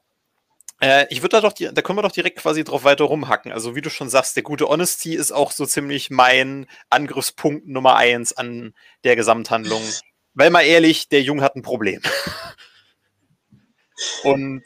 [0.80, 3.52] äh, ich würde da doch, da können wir doch direkt quasi drauf weiter rumhacken.
[3.52, 7.96] Also wie du schon sagst, der gute Honesty ist auch so ziemlich mein Angriffspunkt Nummer
[7.96, 9.82] eins an der Gesamthandlung.
[10.34, 12.00] Weil mal ehrlich, der Jung hat ein Problem.
[14.24, 14.64] Und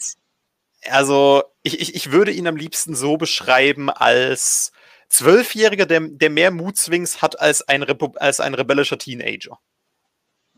[0.89, 4.73] also ich, ich, ich würde ihn am liebsten so beschreiben als
[5.09, 9.59] Zwölfjähriger, der, der mehr Moodswings hat als ein, Repu als ein rebellischer Teenager.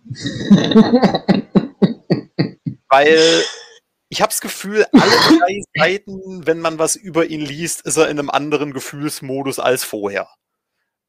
[2.88, 3.44] Weil
[4.08, 8.08] ich habe das Gefühl, alle drei Seiten, wenn man was über ihn liest, ist er
[8.08, 10.28] in einem anderen Gefühlsmodus als vorher.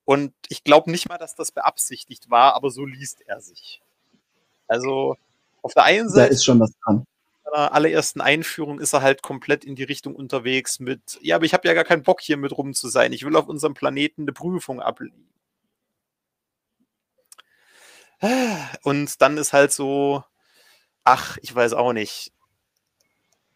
[0.05, 3.81] Und ich glaube nicht mal, dass das beabsichtigt war, aber so liest er sich.
[4.67, 5.17] Also
[5.61, 6.29] auf der einen Seite.
[6.29, 7.05] Da ist schon was dran.
[7.45, 11.45] In seiner allerersten Einführung ist er halt komplett in die Richtung unterwegs mit, ja, aber
[11.45, 13.13] ich habe ja gar keinen Bock hier mit rum zu sein.
[13.13, 15.27] Ich will auf unserem Planeten eine Prüfung ablegen.
[18.81, 20.23] Und dann ist halt so,
[21.03, 22.31] ach, ich weiß auch nicht.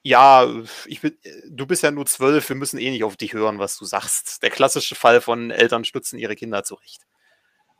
[0.05, 0.47] Ja,
[0.87, 1.15] ich bin,
[1.47, 4.41] du bist ja nur zwölf, wir müssen eh nicht auf dich hören, was du sagst.
[4.41, 7.03] Der klassische Fall von Eltern stützen ihre Kinder zurecht.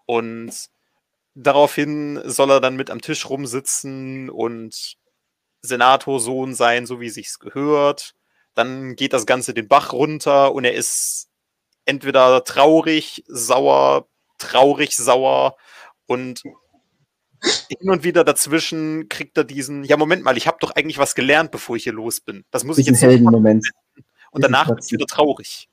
[0.06, 0.54] Und
[1.36, 4.96] daraufhin soll er dann mit am Tisch rumsitzen und
[5.64, 8.16] Senatorsohn sein, so wie sich's gehört.
[8.56, 11.30] Dann geht das Ganze den Bach runter und er ist
[11.86, 14.08] entweder traurig, sauer,
[14.40, 15.58] traurig, sauer
[16.08, 16.44] und
[17.42, 21.16] hin und wieder dazwischen kriegt er diesen, ja Moment mal, ich habe doch eigentlich was
[21.16, 22.46] gelernt, bevor ich hier los bin.
[22.52, 23.68] Das muss ich jetzt Heldenmoment.
[24.32, 25.68] Und danach bin ich wieder traurig.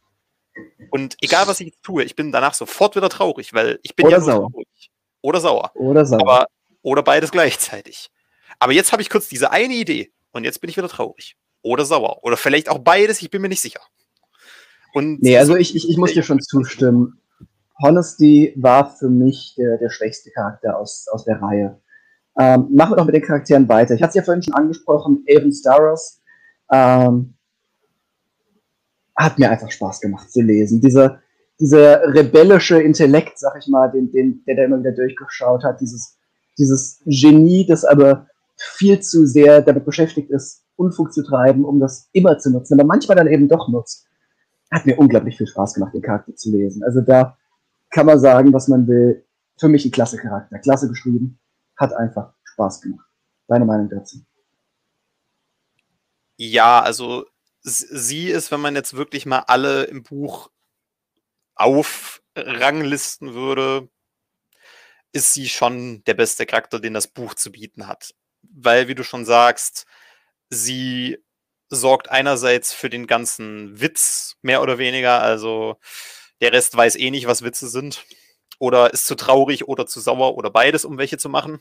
[0.90, 4.06] Und egal was ich jetzt tue, ich bin danach sofort wieder traurig, weil ich bin
[4.06, 4.50] oder ja sauer.
[4.50, 4.90] traurig.
[5.20, 5.70] Oder sauer.
[5.74, 6.20] Oder sauer.
[6.20, 6.46] Aber,
[6.82, 8.10] oder beides gleichzeitig.
[8.58, 11.36] Aber jetzt habe ich kurz diese eine Idee und jetzt bin ich wieder traurig.
[11.62, 12.24] Oder sauer.
[12.24, 13.80] Oder vielleicht auch beides, ich bin mir nicht sicher.
[14.94, 17.20] Und nee, also ich, ich, ich muss dir schon zustimmen.
[17.82, 21.80] Honesty war für mich der, der schwächste Charakter aus, aus der Reihe.
[22.38, 23.94] Ähm, machen wir doch mit den Charakteren weiter.
[23.94, 26.20] Ich hatte es ja vorhin schon angesprochen, Aaron Staros.
[26.70, 27.34] Ähm,
[29.16, 30.80] hat mir einfach Spaß gemacht zu lesen.
[30.80, 31.20] Dieser,
[31.58, 36.16] dieser rebellische Intellekt, sag ich mal, den, den, der da immer wieder durchgeschaut hat, dieses,
[36.56, 42.08] dieses Genie, das aber viel zu sehr damit beschäftigt ist, Unfug zu treiben, um das
[42.12, 44.06] immer zu nutzen, aber manchmal dann eben doch nutzt.
[44.70, 46.84] Hat mir unglaublich viel Spaß gemacht, den Charakter zu lesen.
[46.84, 47.37] Also da
[47.90, 49.24] kann man sagen, was man will.
[49.58, 51.40] Für mich ein klasse Charakter, klasse geschrieben,
[51.76, 53.06] hat einfach Spaß gemacht.
[53.48, 54.18] Deine Meinung dazu?
[56.36, 57.26] Ja, also
[57.62, 60.50] sie ist, wenn man jetzt wirklich mal alle im Buch
[61.56, 63.88] aufranglisten würde,
[65.12, 68.14] ist sie schon der beste Charakter, den das Buch zu bieten hat.
[68.42, 69.86] Weil, wie du schon sagst,
[70.50, 71.18] sie
[71.68, 75.20] sorgt einerseits für den ganzen Witz, mehr oder weniger.
[75.20, 75.78] Also
[76.40, 78.04] der Rest weiß eh nicht, was Witze sind.
[78.58, 81.60] Oder ist zu traurig oder zu sauer oder beides, um welche zu machen.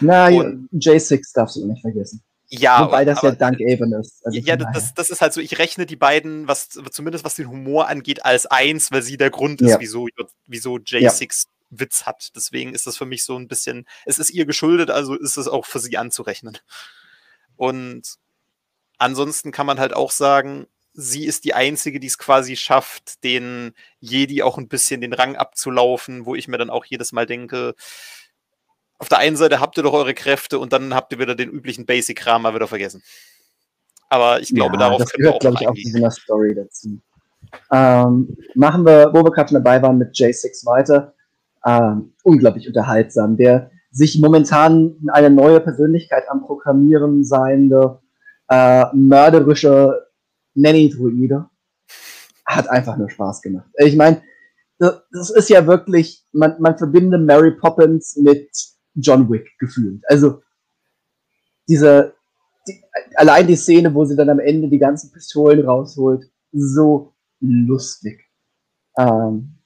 [0.00, 2.22] Na, Und, J6 darfst du nicht vergessen.
[2.50, 4.24] Ja, Wobei das aber, ja dank Avon ist.
[4.24, 7.48] Also ja, das, das ist halt so, ich rechne die beiden, was zumindest was den
[7.48, 9.80] Humor angeht, als eins, weil sie der Grund ist, ja.
[9.80, 10.08] wieso,
[10.46, 11.50] wieso J6 ja.
[11.70, 12.30] Witz hat.
[12.34, 15.46] Deswegen ist das für mich so ein bisschen, es ist ihr geschuldet, also ist es
[15.46, 16.58] auch für sie anzurechnen.
[17.56, 18.14] Und
[18.96, 20.66] ansonsten kann man halt auch sagen,
[21.00, 25.36] sie ist die Einzige, die es quasi schafft, den Jedi auch ein bisschen den Rang
[25.36, 27.76] abzulaufen, wo ich mir dann auch jedes Mal denke,
[28.98, 31.50] auf der einen Seite habt ihr doch eure Kräfte und dann habt ihr wieder den
[31.50, 33.00] üblichen Basic-Kram mal wieder vergessen.
[34.08, 36.10] Aber ich glaube, ja, darauf das können gehört, wir auch, glaube ich, auch zu einer
[36.10, 36.98] Story dazu.
[37.70, 41.14] Ähm, machen wir, wo wir gerade schon dabei waren, mit J6 weiter.
[41.64, 43.36] Ähm, unglaublich unterhaltsam.
[43.36, 48.00] Der sich momentan eine neue Persönlichkeit am Programmieren seiende,
[48.48, 50.07] äh, mörderische
[50.60, 51.48] Nanny-Druide.
[52.46, 53.68] Hat einfach nur Spaß gemacht.
[53.76, 54.22] Ich meine,
[54.78, 58.50] das ist ja wirklich, man, man verbindet Mary Poppins mit
[58.94, 60.02] John Wick gefühlt.
[60.08, 60.42] Also,
[61.68, 62.14] diese,
[62.66, 62.82] die,
[63.16, 68.24] allein die Szene, wo sie dann am Ende die ganzen Pistolen rausholt, so lustig.
[68.96, 69.58] Ähm,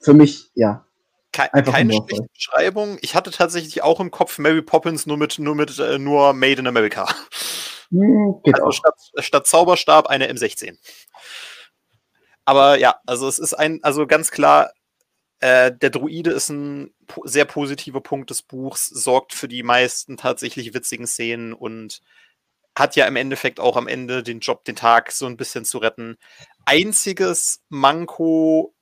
[0.00, 0.84] für mich, ja.
[1.32, 2.98] Ke Einfach keine schlechte Beschreibung.
[3.00, 6.60] Ich hatte tatsächlich auch im Kopf Mary Poppins nur mit, nur mit, äh, nur Made
[6.60, 7.08] in America.
[7.90, 8.72] Hm, geht also auch.
[8.72, 10.76] Statt, statt Zauberstab eine M16.
[12.44, 14.72] Aber ja, also es ist ein, also ganz klar,
[15.40, 20.16] äh, der Druide ist ein po sehr positiver Punkt des Buchs, sorgt für die meisten
[20.16, 22.00] tatsächlich witzigen Szenen und
[22.76, 25.78] hat ja im Endeffekt auch am Ende den Job, den Tag so ein bisschen zu
[25.78, 26.16] retten.
[26.64, 28.74] Einziges Manko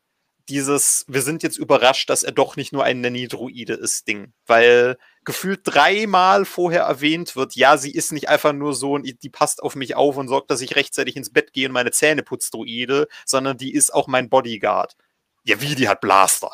[0.49, 4.33] dieses, wir sind jetzt überrascht, dass er doch nicht nur ein Nanny-Druide ist, Ding.
[4.47, 9.63] Weil gefühlt dreimal vorher erwähnt wird, ja, sie ist nicht einfach nur so, die passt
[9.63, 12.55] auf mich auf und sorgt, dass ich rechtzeitig ins Bett gehe und meine Zähne putzt,
[12.55, 14.97] Druide, sondern die ist auch mein Bodyguard.
[15.45, 16.51] Ja, wie, die hat Blaster.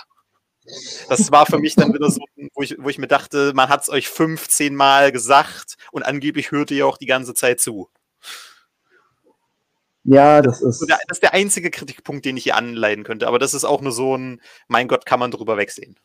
[1.09, 2.20] Das war für mich dann wieder so,
[2.55, 6.50] wo ich, wo ich mir dachte, man hat es euch 15 Mal gesagt und angeblich
[6.50, 7.90] hört ihr auch die ganze Zeit zu.
[10.04, 10.80] Ja, das ist.
[10.88, 13.28] Das ist der einzige Kritikpunkt, den ich hier anleiten könnte.
[13.28, 15.96] Aber das ist auch nur so ein, mein Gott, kann man drüber wegsehen.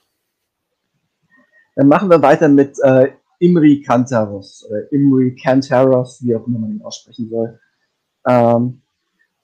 [1.76, 6.72] Dann machen wir weiter mit äh, Imri Kantaros oder Imri Kantaros, wie auch immer man
[6.72, 7.60] ihn aussprechen soll.
[8.28, 8.82] Ähm,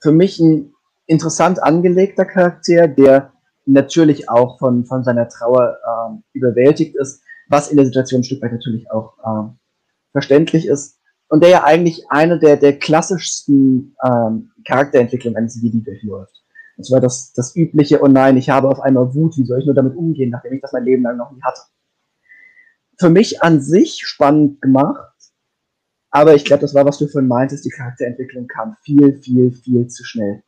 [0.01, 0.73] für mich ein
[1.05, 3.33] interessant angelegter Charakter, der
[3.65, 8.41] natürlich auch von, von seiner Trauer ähm, überwältigt ist, was in der Situation ein Stück
[8.41, 9.57] weit natürlich auch ähm,
[10.11, 10.99] verständlich ist
[11.33, 16.43] und der ja eigentlich eine der, der klassischsten ähm, Charakterentwicklungen eines Jedi durchläuft.
[16.77, 19.65] Das war das, das übliche, oh nein, ich habe auf einmal Wut, wie soll ich
[19.65, 21.61] nur damit umgehen, nachdem ich das mein Leben lang noch nie hatte.
[22.99, 25.11] für mich an sich spannend gemacht,
[26.11, 29.87] aber ich glaube, das war, was du vorhin meintest, die Charakterentwicklung kam viel, viel, viel
[29.87, 30.43] zu schnell.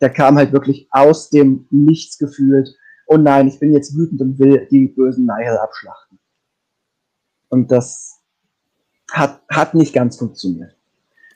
[0.00, 2.74] Der kam halt wirklich aus dem Nichts gefühlt.
[3.06, 6.18] Oh nein, ich bin jetzt wütend und will die bösen Nihil abschlachten.
[7.50, 8.15] Und das
[9.10, 10.76] hat, hat nicht ganz funktioniert.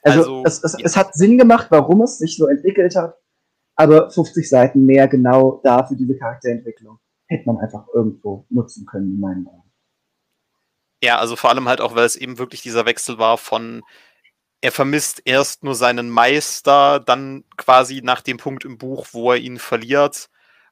[0.03, 0.85] Also, also es, es, ja.
[0.85, 3.17] es hat Sinn gemacht, warum es sich so entwickelt hat,
[3.77, 9.15] aber 50 Seiten mehr genau da für diese Charakterentwicklung hätte man einfach irgendwo nutzen können,
[9.15, 9.71] in meinen Augen.
[11.03, 13.83] Ja, also vor allem halt auch, weil es eben wirklich dieser Wechsel war von,
[14.61, 19.39] er vermisst erst nur seinen Meister, dann quasi nach dem Punkt im Buch, wo er
[19.39, 20.29] ihn verliert,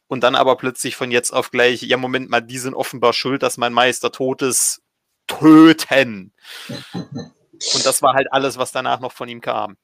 [0.08, 3.42] und dann aber plötzlich von jetzt auf gleich, ja, Moment mal, die sind offenbar schuld,
[3.42, 4.82] dass mein Meister tot ist,
[5.28, 6.32] töten.
[6.68, 9.76] Und das war halt alles, was danach noch von ihm kam.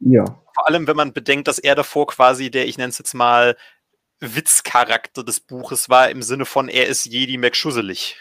[0.00, 0.24] Ja.
[0.24, 3.56] Vor allem, wenn man bedenkt, dass er davor quasi der, ich nenne es jetzt mal,
[4.20, 8.16] Witzcharakter des Buches war, im Sinne von, er ist Jedi McSchusselig.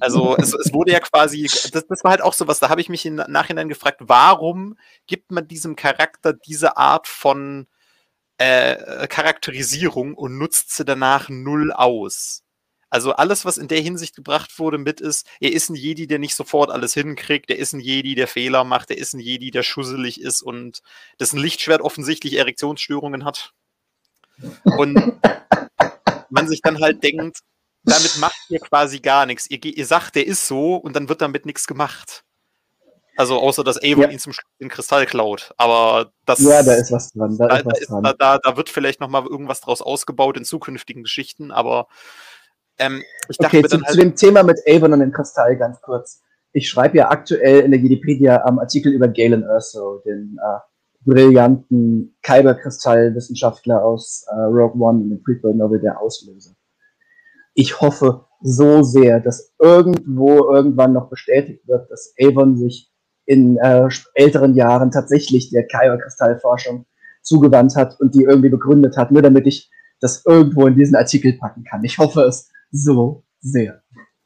[0.00, 2.88] Also es, es, wurde ja quasi, das, das war halt auch sowas, da habe ich
[2.88, 7.68] mich im Nachhinein gefragt, warum gibt man diesem Charakter diese Art von
[8.38, 12.42] äh, Charakterisierung und nutzt sie danach null aus?
[12.92, 16.18] Also alles, was in der Hinsicht gebracht wurde mit ist, er ist ein Jedi, der
[16.18, 19.50] nicht sofort alles hinkriegt, er ist ein Jedi, der Fehler macht, er ist ein Jedi,
[19.50, 20.82] der schusselig ist und
[21.18, 23.54] dessen Lichtschwert offensichtlich Erektionsstörungen hat.
[24.64, 25.22] Und
[26.28, 27.38] man sich dann halt denkt,
[27.82, 29.48] damit macht ihr quasi gar nichts.
[29.48, 32.24] Ihr, ihr sagt, der ist so und dann wird damit nichts gemacht.
[33.16, 34.10] Also außer, dass Avon ja.
[34.10, 35.54] ihn zum Schluss den Kristall klaut.
[35.56, 36.40] Aber das.
[36.40, 37.38] Ja, da ist was dran.
[37.38, 38.16] Da, da, ist was da, dran.
[38.18, 41.88] da, da wird vielleicht noch mal irgendwas draus ausgebaut in zukünftigen Geschichten, aber
[42.78, 43.02] ähm,
[43.38, 46.22] okay, zu, halt zu, dem Thema mit Avon und dem Kristall ganz kurz.
[46.52, 50.58] Ich schreibe ja aktuell in der Wikipedia am Artikel über Galen Erso, den äh,
[51.04, 56.52] brillanten Kyberkristall-Wissenschaftler aus äh, Rogue One in dem Prequel-Novel Der Auslöser.
[57.54, 62.90] Ich hoffe so sehr, dass irgendwo irgendwann noch bestätigt wird, dass Avon sich
[63.24, 66.86] in äh, älteren Jahren tatsächlich der Kyberkristallforschung
[67.22, 71.34] zugewandt hat und die irgendwie begründet hat, nur damit ich das irgendwo in diesen Artikel
[71.34, 71.84] packen kann.
[71.84, 73.82] Ich hoffe es so sehr.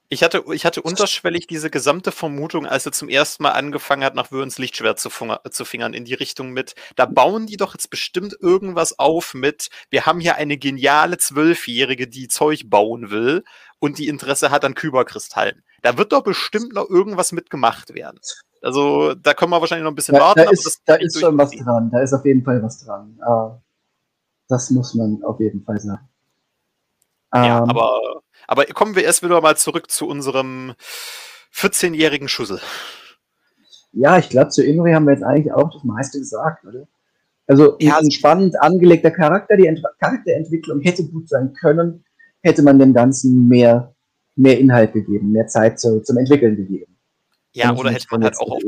[0.08, 4.14] Ich hatte, ich hatte unterschwellig diese gesamte Vermutung, als er zum ersten Mal angefangen hat,
[4.14, 5.10] nach Würens Lichtschwert zu,
[5.50, 9.68] zu fingern, in die Richtung mit, da bauen die doch jetzt bestimmt irgendwas auf mit,
[9.90, 13.42] wir haben hier eine geniale Zwölfjährige, die Zeug bauen will
[13.80, 15.64] und die Interesse hat an Kyberkristallen.
[15.82, 18.20] Da wird doch bestimmt noch irgendwas mitgemacht werden.
[18.62, 20.44] Also da können wir wahrscheinlich noch ein bisschen da, warten.
[20.44, 23.18] Da ist, da ist schon was dran, da ist auf jeden Fall was dran.
[23.26, 23.58] Uh,
[24.48, 26.08] das muss man auf jeden Fall sagen.
[27.34, 30.74] Ja, ähm, aber aber kommen wir erst wieder mal zurück zu unserem
[31.52, 32.60] 14-jährigen Schussel.
[33.92, 36.86] Ja, ich glaube, zu Imri haben wir jetzt eigentlich auch das meiste gesagt, oder?
[37.46, 42.04] Also ja, ein spannend angelegter Charakter, die Ent Charakterentwicklung hätte gut sein können,
[42.42, 43.94] hätte man dem Ganzen mehr,
[44.34, 46.96] mehr Inhalt gegeben, mehr Zeit zu, zum Entwickeln gegeben.
[47.52, 48.62] Ja, oder hätte man halt auch auf,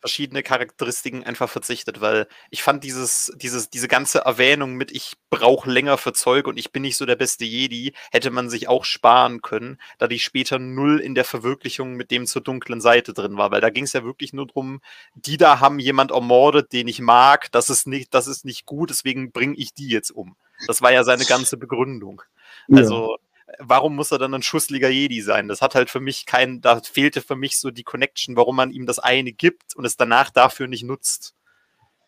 [0.00, 5.70] verschiedene Charakteristiken einfach verzichtet, weil ich fand dieses, dieses, diese ganze Erwähnung mit ich brauche
[5.70, 8.84] länger für Zeug und ich bin nicht so der beste Jedi, hätte man sich auch
[8.84, 13.36] sparen können, da die später null in der Verwirklichung mit dem zur dunklen Seite drin
[13.36, 14.80] war, weil da ging es ja wirklich nur darum,
[15.14, 18.90] die da haben jemand ermordet, den ich mag, das ist nicht, das ist nicht gut,
[18.90, 20.36] deswegen bringe ich die jetzt um.
[20.66, 22.22] Das war ja seine ganze Begründung.
[22.70, 23.18] Also
[23.58, 25.48] warum muss er dann ein schussliger Jedi sein?
[25.48, 28.70] Das hat halt für mich kein, da fehlte für mich so die Connection, warum man
[28.70, 31.34] ihm das eine gibt und es danach dafür nicht nutzt.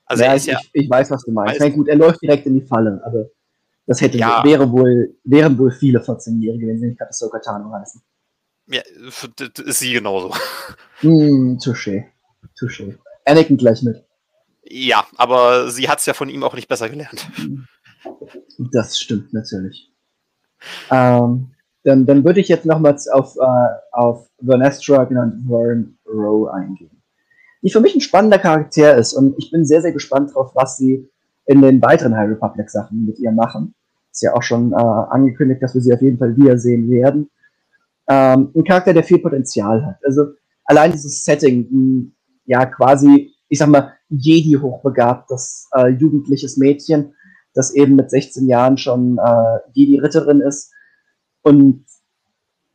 [0.04, 1.60] Also ja, ich, ja, ich, weiß, was du meinst.
[1.60, 3.26] Weiß, gut, er läuft direkt in die Falle, aber
[3.86, 4.42] das hätte, ja.
[4.44, 8.02] wäre wohl, wären wohl viele 14-Jährige, wenn sie nicht Ahsoka Tano heißen.
[8.66, 8.82] Ja,
[9.64, 10.34] ist sie genauso.
[11.00, 12.06] Hm, touché.
[12.58, 12.98] Touché.
[13.24, 14.04] Anakin gleich mit.
[14.62, 17.28] Ja, aber sie hat es ja von ihm auch nicht besser gelernt.
[18.58, 19.89] Das stimmt natürlich.
[20.90, 21.50] Ähm,
[21.84, 27.02] dann, dann würde ich jetzt nochmals auf, äh, auf Vernestra, genannt Vern Rowe, eingehen.
[27.62, 30.76] Die für mich ein spannender Charakter ist und ich bin sehr, sehr gespannt darauf, was
[30.76, 31.08] sie
[31.46, 33.74] in den weiteren High Republic Sachen mit ihr machen.
[34.12, 37.30] Ist ja auch schon äh, angekündigt, dass wir sie auf jeden Fall wiedersehen werden.
[38.08, 39.96] Ähm, ein Charakter, der viel Potenzial hat.
[40.04, 40.26] Also
[40.64, 42.04] allein dieses Setting, mh,
[42.46, 47.14] ja quasi, ich sag mal, Jedi hochbegabtes äh, jugendliches Mädchen,
[47.54, 50.72] das eben mit 16 Jahren schon äh, die Ritterin ist
[51.42, 51.84] und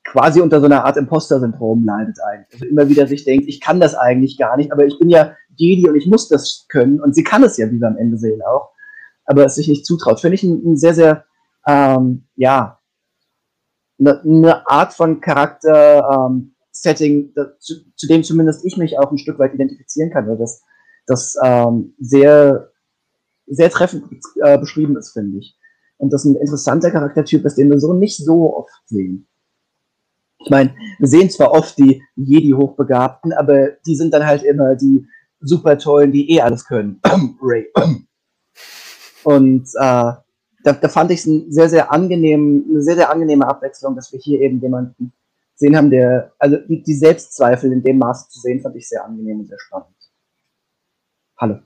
[0.04, 2.54] quasi unter so einer Art Imposter-Syndrom leidet eigentlich.
[2.54, 5.34] Also immer wieder sich denkt, ich kann das eigentlich gar nicht, aber ich bin ja
[5.56, 8.18] Jedi und ich muss das können und sie kann es ja, wie wir am Ende
[8.18, 8.70] sehen auch,
[9.26, 10.22] aber es sich nicht zutraut.
[10.22, 11.26] Finde ich ein, ein, sehr, sehr,
[11.68, 12.80] ähm, ja,
[14.00, 19.40] eine, eine Art von Charakter-Setting, ähm, zu, zu, dem zumindest ich mich auch ein Stück
[19.40, 20.62] weit identifizieren kann, weil das,
[21.08, 22.72] das ähm, sehr
[23.48, 24.06] sehr treffend
[24.42, 25.58] äh, beschrieben ist, finde ich.
[25.98, 29.28] Und das ein interessanter Charaktertyp ist, den wir so nicht so oft sehen.
[30.40, 35.08] Ich meine, wir sehen zwar oft die Jedi-Hochbegabten, aber die sind dann halt immer die
[35.40, 37.02] super tollen, die eh alles können.
[37.42, 37.72] Ray.
[39.24, 40.14] Und äh,
[40.66, 44.12] da, da, fand ich es ein sehr, sehr angenehm, eine sehr, sehr angenehme Abwechslung, dass
[44.12, 45.14] wir hier eben jemanden
[45.56, 49.40] sehen haben, der, also die Selbstzweifel in dem Maße zu sehen, fand ich sehr angenehm
[49.40, 49.96] und sehr spannend.
[51.38, 51.60] Hallo.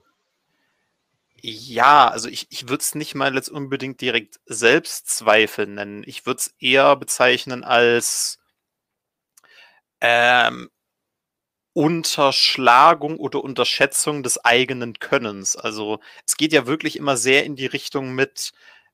[1.42, 6.04] Ja, also ich, ich würde es nicht mal jetzt unbedingt direkt Selbstzweifel nennen.
[6.06, 8.40] Ich würde es eher bezeichnen als
[10.02, 10.70] ähm,
[11.74, 15.56] Unterschlagung oder Unterschätzung des eigenen Könnens.
[15.56, 18.52] Also es geht ja wirklich immer sehr in die Richtung mit,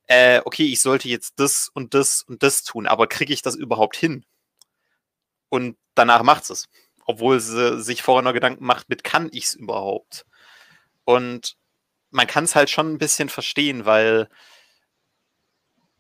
[0.08, 3.56] äh, okay, ich sollte jetzt das und das und das tun, aber kriege ich das
[3.56, 4.26] überhaupt hin?
[5.50, 6.68] Und danach macht es.
[7.06, 10.26] Obwohl sie sich vorher noch Gedanken macht, mit kann ich es überhaupt?
[11.06, 11.58] Und
[12.16, 14.30] man kann es halt schon ein bisschen verstehen, weil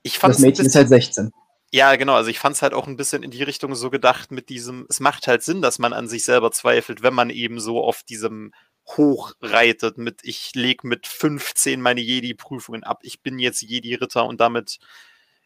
[0.01, 1.31] ich fand Das Mädchen ist halt 16.
[1.73, 2.13] Ja, genau.
[2.13, 4.85] Also ich fand es halt auch ein bisschen in die Richtung so gedacht mit diesem,
[4.87, 8.01] es macht halt Sinn, dass man an sich selber zweifelt, wenn man eben so auf
[8.03, 8.53] diesem
[8.87, 14.39] Hoch reitet mit, ich lege mit 15 meine Jedi-Prüfungen ab, ich bin jetzt Jedi-Ritter und
[14.39, 14.77] damit,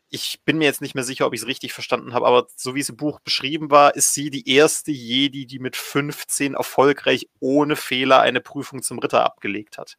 [0.09, 2.75] ich bin mir jetzt nicht mehr sicher, ob ich es richtig verstanden habe, aber so
[2.75, 7.27] wie es im Buch beschrieben war, ist sie die erste Jedi, die mit 15 erfolgreich
[7.39, 9.97] ohne Fehler eine Prüfung zum Ritter abgelegt hat.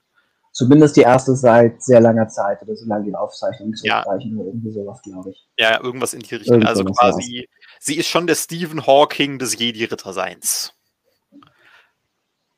[0.53, 4.05] Zumindest die erste seit sehr langer Zeit oder solange die Aufzeichnung zu ja.
[4.05, 5.49] oder irgendwie sowas, glaube ich.
[5.57, 6.65] Ja, irgendwas in die Richtung.
[6.65, 7.49] also quasi,
[7.79, 10.75] sie ist schon der Stephen Hawking des Jedi-Ritterseins.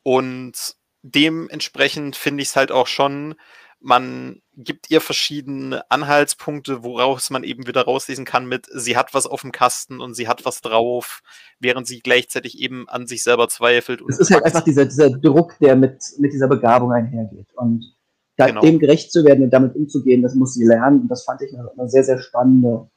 [0.03, 3.34] Und dementsprechend finde ich es halt auch schon
[3.82, 9.26] man gibt ihr verschiedene Anhaltspunkte, woraus man eben wieder rauslesen kann mit, sie hat was
[9.26, 11.22] auf dem Kasten und sie hat was drauf,
[11.59, 14.03] während sie gleichzeitig eben an sich selber zweifelt.
[14.09, 17.48] es ist halt einfach dieser, dieser Druck, der mit, mit dieser Begabung einhergeht.
[17.55, 17.94] Und
[18.36, 18.61] da, genau.
[18.61, 21.03] dem gerecht zu werden und damit umzugehen, das muss sie lernen.
[21.03, 22.90] Und das fand ich eine, sehr, sehr spannende,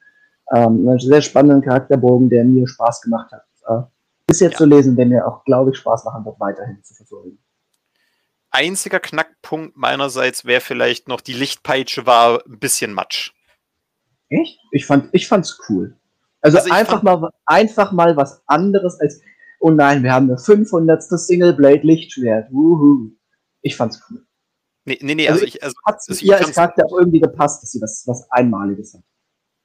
[0.53, 3.45] ähm, einen sehr spannenden Charakterbogen, der mir Spaß gemacht hat.
[3.67, 3.87] Äh,
[4.27, 4.57] bis jetzt ja.
[4.59, 7.37] zu lesen, der mir auch, glaube ich, Spaß machen wird, weiterhin zu verfolgen
[8.55, 13.31] einziger Knackpunkt meinerseits wäre vielleicht noch, die Lichtpeitsche war ein bisschen matsch.
[14.29, 14.59] Echt?
[14.71, 15.95] Ich fand ich fand's cool.
[16.41, 19.21] Also, also einfach mal einfach mal was anderes als
[19.59, 21.03] oh nein, wir haben das 500.
[21.03, 22.51] Single Blade Lichtschwert.
[22.51, 23.11] Wuhu.
[23.61, 24.25] Ich fand's cool.
[24.85, 27.19] Nee, nee, nee also, also ich also hat es also ihr als Charakter auch irgendwie
[27.19, 29.03] gepasst, dass sie was was einmaliges hat.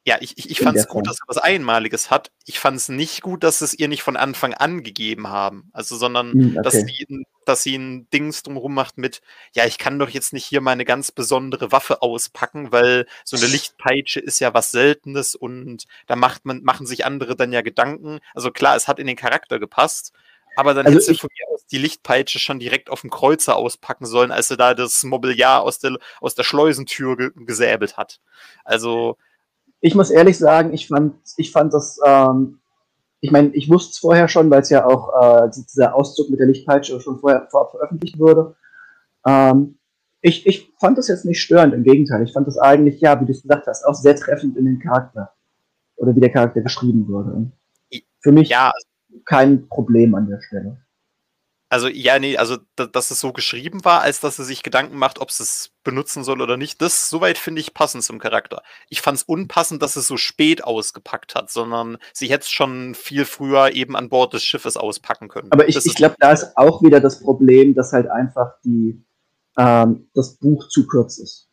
[0.07, 2.32] Ja, ich, ich, ich fand es gut, dass er was Einmaliges hat.
[2.47, 5.68] Ich fand es nicht gut, dass es ihr nicht von Anfang an gegeben haben.
[5.72, 6.61] Also, sondern hm, okay.
[6.62, 9.20] dass, sie, dass sie ein Dings drumherum macht mit,
[9.53, 13.46] ja, ich kann doch jetzt nicht hier meine ganz besondere Waffe auspacken, weil so eine
[13.46, 18.20] Lichtpeitsche ist ja was Seltenes und da macht man, machen sich andere dann ja Gedanken.
[18.34, 20.12] Also klar, es hat in den Charakter gepasst,
[20.57, 23.57] aber dann also hätte sie von mir aus die Lichtpeitsche schon direkt auf dem Kreuzer
[23.57, 28.20] auspacken sollen, als sie da das Mobiliar aus der, aus der Schleusentür ge gesäbelt hat.
[28.64, 29.16] Also
[29.80, 32.59] ich muss ehrlich sagen, ich fand, ich fand das, ähm,
[33.20, 36.40] ich meine, ich wusste es vorher schon, weil es ja auch äh, dieser Auszug mit
[36.40, 38.54] der Lichtpeitsche schon vorher vorab veröffentlicht wurde.
[39.26, 39.78] Ähm,
[40.22, 42.22] ich, ich fand das jetzt nicht störend, im Gegenteil.
[42.22, 44.78] Ich fand das eigentlich, ja, wie du es gesagt hast, auch sehr treffend in den
[44.78, 45.32] Charakter.
[45.96, 47.50] Oder wie der Charakter geschrieben wurde.
[48.20, 48.72] Für mich ja.
[49.26, 50.78] kein Problem an der Stelle.
[51.72, 55.20] Also, ja, nee, also, dass es so geschrieben war, als dass sie sich Gedanken macht,
[55.20, 58.62] ob sie es benutzen soll oder nicht, das soweit finde ich passend zum Charakter.
[58.88, 62.96] Ich fand es unpassend, dass es so spät ausgepackt hat, sondern sie hätte es schon
[62.96, 65.46] viel früher eben an Bord des Schiffes auspacken können.
[65.52, 69.00] Aber ich, ich glaube, da ist auch wieder das Problem, dass halt einfach die,
[69.56, 71.48] ähm, das Buch zu kurz ist.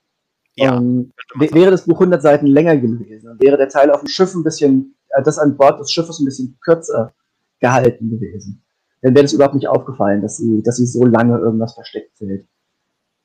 [0.55, 4.34] Ja, um, wäre das Buch 100 Seiten länger gewesen, wäre der Teil auf dem Schiff
[4.34, 7.13] ein bisschen, äh, das an Bord des Schiffes ein bisschen kürzer
[7.59, 8.63] gehalten gewesen
[9.08, 12.45] dann wäre das überhaupt nicht aufgefallen, dass sie, dass sie so lange irgendwas versteckt hält.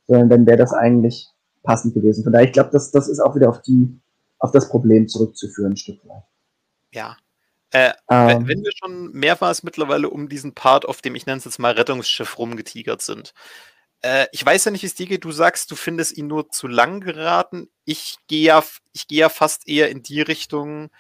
[0.07, 1.29] Sondern dann wäre das eigentlich
[1.63, 2.25] passend gewesen.
[2.25, 4.01] Von daher, ich glaube, das, das ist auch wieder auf die,
[4.39, 6.23] auf das Problem zurückzuführen, ein Stück weit.
[6.93, 7.17] Ja.
[7.71, 11.47] Äh, ähm, wenn wir schon mehrmals mittlerweile um diesen Part, auf dem ich nenne es
[11.47, 13.33] jetzt mal Rettungsschiff rumgetigert sind.
[14.03, 15.25] Äh, ich weiß ja nicht, wie es dir geht.
[15.25, 17.71] Du sagst, du findest ihn nur zu lang geraten.
[17.85, 18.63] Ich gehe ja,
[18.93, 20.91] ich gehe ja fast eher in die Richtung,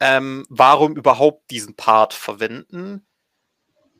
[0.00, 3.04] ähm, warum überhaupt diesen Part verwenden?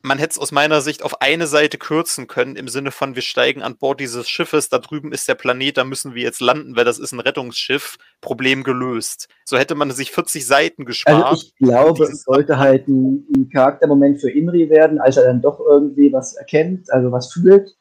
[0.01, 3.21] Man hätte es aus meiner Sicht auf eine Seite kürzen können, im Sinne von, wir
[3.21, 6.75] steigen an Bord dieses Schiffes, da drüben ist der Planet, da müssen wir jetzt landen,
[6.75, 9.27] weil das ist ein Rettungsschiff, Problem gelöst.
[9.45, 11.25] So hätte man sich 40 Seiten gespart.
[11.25, 15.41] Also ich glaube, es sollte halt ein, ein, Charaktermoment für Inri werden, als er dann
[15.41, 17.75] doch irgendwie was erkennt, also was fühlt.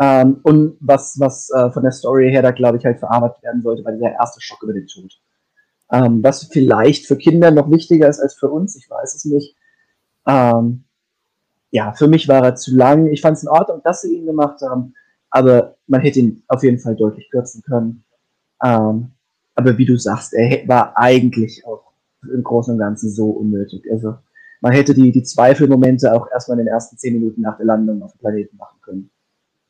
[0.00, 3.62] Ähm, und was, was äh, von der Story her da, glaube ich, halt verarbeitet werden
[3.62, 5.12] sollte, weil der erste Schock über den Tod.
[5.90, 9.56] Ähm, was vielleicht für Kinder noch wichtiger ist als für uns, ich weiß es nicht.
[10.26, 10.84] Ähm,
[11.70, 13.08] ja, für mich war er zu lang.
[13.08, 14.94] Ich fand es in Ordnung, dass sie ihn gemacht haben,
[15.30, 18.04] aber man hätte ihn auf jeden Fall deutlich kürzen können.
[18.62, 19.12] Ähm,
[19.54, 21.92] aber wie du sagst, er war eigentlich auch
[22.22, 23.82] im Großen und Ganzen so unnötig.
[23.90, 24.16] Also
[24.60, 28.02] man hätte die, die Zweifelmomente auch erstmal in den ersten zehn Minuten nach der Landung
[28.02, 29.10] auf dem Planeten machen können.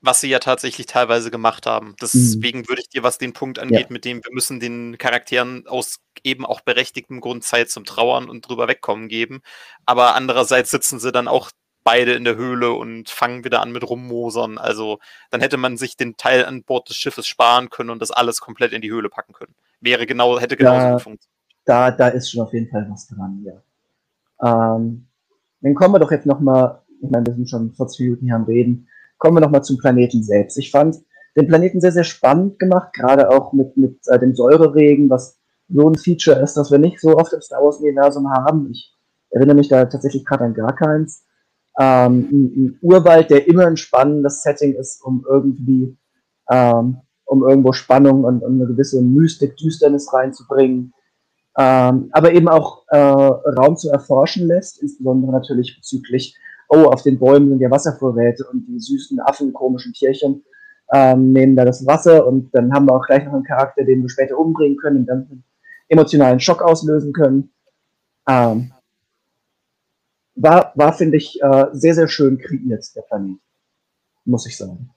[0.00, 1.96] Was sie ja tatsächlich teilweise gemacht haben.
[2.00, 2.68] Deswegen mhm.
[2.68, 3.86] würde ich dir, was den Punkt angeht, ja.
[3.90, 8.48] mit dem wir müssen den Charakteren aus eben auch berechtigtem Grund Zeit zum Trauern und
[8.48, 9.40] drüber wegkommen geben.
[9.86, 11.50] Aber andererseits sitzen sie dann auch
[11.88, 14.58] beide in der Höhle und fangen wieder an mit rummosern.
[14.58, 14.98] Also
[15.30, 18.42] dann hätte man sich den Teil an Bord des Schiffes sparen können und das alles
[18.42, 19.54] komplett in die Höhle packen können.
[19.80, 21.38] Wäre genau, hätte genauso da, funktioniert.
[21.64, 24.74] Da, da ist schon auf jeden Fall was dran, ja.
[24.74, 25.06] Ähm,
[25.62, 28.44] dann kommen wir doch jetzt nochmal, ich meine, wir sind schon 40 Minuten hier am
[28.44, 28.86] Reden,
[29.16, 30.58] kommen wir nochmal zum Planeten selbst.
[30.58, 30.96] Ich fand
[31.36, 35.38] den Planeten sehr, sehr spannend gemacht, gerade auch mit, mit äh, dem Säureregen, was
[35.70, 38.70] so ein Feature ist, das wir nicht so oft im Star Wars-Universum haben.
[38.72, 38.94] Ich
[39.30, 41.24] erinnere mich da tatsächlich gerade an gar keins
[41.78, 45.96] ähm, ein, Urwald, der immer ein spannendes Setting ist, um irgendwie,
[46.50, 50.92] ähm, um irgendwo Spannung und, und, eine gewisse Mystik, Düsternis reinzubringen.
[51.56, 56.36] Ähm, aber eben auch äh, Raum zu erforschen lässt, insbesondere natürlich bezüglich,
[56.68, 60.44] oh, auf den Bäumen sind ja Wasservorräte und die süßen Affen, komischen Tierchen
[60.92, 64.02] ähm, nehmen da das Wasser und dann haben wir auch gleich noch einen Charakter, den
[64.02, 65.44] wir später umbringen können und dann einen
[65.88, 67.50] emotionalen Schock auslösen können.
[68.28, 68.72] Ähm,
[70.38, 73.38] war, war finde ich, äh, sehr, sehr schön kreiert, der Planet.
[74.24, 74.90] Muss ich sagen.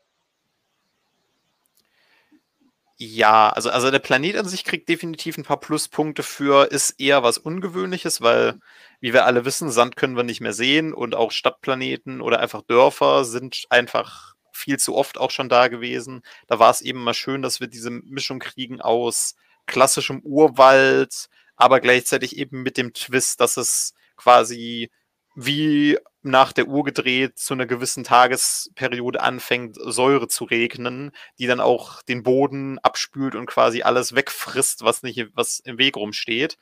[2.98, 7.24] Ja, also, also der Planet an sich kriegt definitiv ein paar Pluspunkte für, ist eher
[7.24, 8.60] was Ungewöhnliches, weil,
[9.00, 12.62] wie wir alle wissen, Sand können wir nicht mehr sehen und auch Stadtplaneten oder einfach
[12.62, 16.22] Dörfer sind einfach viel zu oft auch schon da gewesen.
[16.46, 19.34] Da war es eben mal schön, dass wir diese Mischung kriegen aus
[19.66, 24.92] klassischem Urwald, aber gleichzeitig eben mit dem Twist, dass es quasi
[25.36, 31.60] wie nach der Uhr gedreht zu einer gewissen Tagesperiode anfängt, Säure zu regnen, die dann
[31.60, 36.58] auch den Boden abspült und quasi alles wegfrisst, was nicht, was im Weg rumsteht.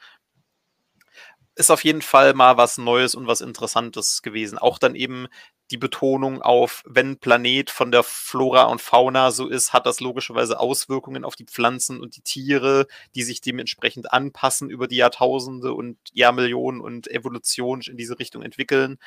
[1.56, 4.58] Ist auf jeden Fall mal was Neues und was Interessantes gewesen.
[4.58, 5.28] Auch dann eben
[5.72, 10.60] die Betonung auf, wenn Planet von der Flora und Fauna so ist, hat das logischerweise
[10.60, 15.98] Auswirkungen auf die Pflanzen und die Tiere, die sich dementsprechend anpassen über die Jahrtausende und
[16.14, 18.98] Jahrmillionen und evolutionisch in diese Richtung entwickeln.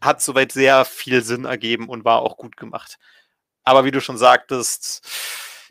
[0.00, 2.98] Hat soweit sehr viel Sinn ergeben und war auch gut gemacht.
[3.64, 5.04] Aber wie du schon sagtest,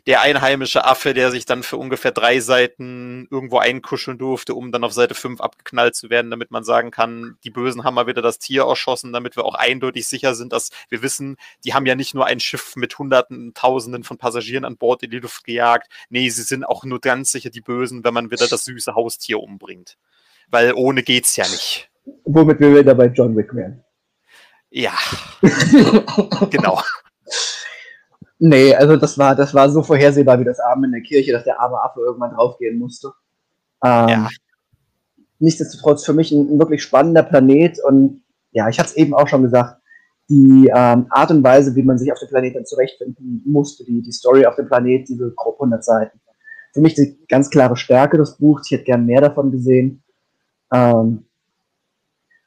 [0.06, 4.84] der einheimische Affe, der sich dann für ungefähr drei Seiten irgendwo einkuscheln durfte, um dann
[4.84, 8.22] auf Seite 5 abgeknallt zu werden, damit man sagen kann, die Bösen haben mal wieder
[8.22, 11.96] das Tier erschossen, damit wir auch eindeutig sicher sind, dass wir wissen, die haben ja
[11.96, 15.88] nicht nur ein Schiff mit Hunderten, Tausenden von Passagieren an Bord in die Luft gejagt.
[16.08, 19.40] Nee, sie sind auch nur ganz sicher die Bösen, wenn man wieder das süße Haustier
[19.40, 19.96] umbringt.
[20.48, 21.90] Weil ohne geht's ja nicht.
[22.24, 23.82] Womit wir wieder bei John Wick wären.
[24.70, 24.92] Ja.
[26.50, 26.80] genau.
[28.38, 31.44] Nee, also das war, das war so vorhersehbar wie das Abend in der Kirche, dass
[31.44, 33.12] der arme Affe irgendwann draufgehen musste.
[33.82, 34.28] Ähm, ja.
[35.38, 38.22] Nichtsdestotrotz für mich ein, ein, wirklich spannender Planet und
[38.52, 39.80] ja, ich hatte es eben auch schon gesagt,
[40.28, 44.12] die ähm, Art und Weise, wie man sich auf dem Planeten zurechtfinden musste, die, die
[44.12, 46.20] Story auf dem Planet, diese grob 100 Seiten.
[46.72, 48.66] Für mich die ganz klare Stärke des Buchs.
[48.66, 50.02] Ich hätte gern mehr davon gesehen.
[50.72, 51.25] Ähm,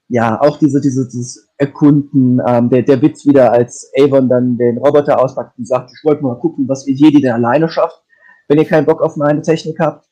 [0.09, 4.79] ja, auch diese, diese, dieses Erkunden, ähm, der, der Witz wieder, als Avon dann den
[4.79, 8.03] Roboter auspackt und sagt, ich wollte mal gucken, was ihr Jedi denn alleine schafft,
[8.47, 10.09] wenn ihr keinen Bock auf meine Technik habt.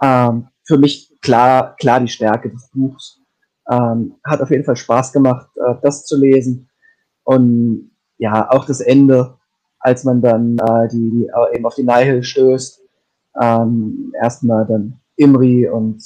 [0.00, 3.20] Ähm, für mich klar, klar die Stärke des Buchs.
[3.68, 6.68] Ähm, hat auf jeden Fall Spaß gemacht, äh, das zu lesen.
[7.24, 9.34] Und ja, auch das Ende,
[9.80, 12.80] als man dann äh, die, die äh, eben auf die Nihil stößt.
[13.42, 16.04] Ähm, erstmal dann Imri und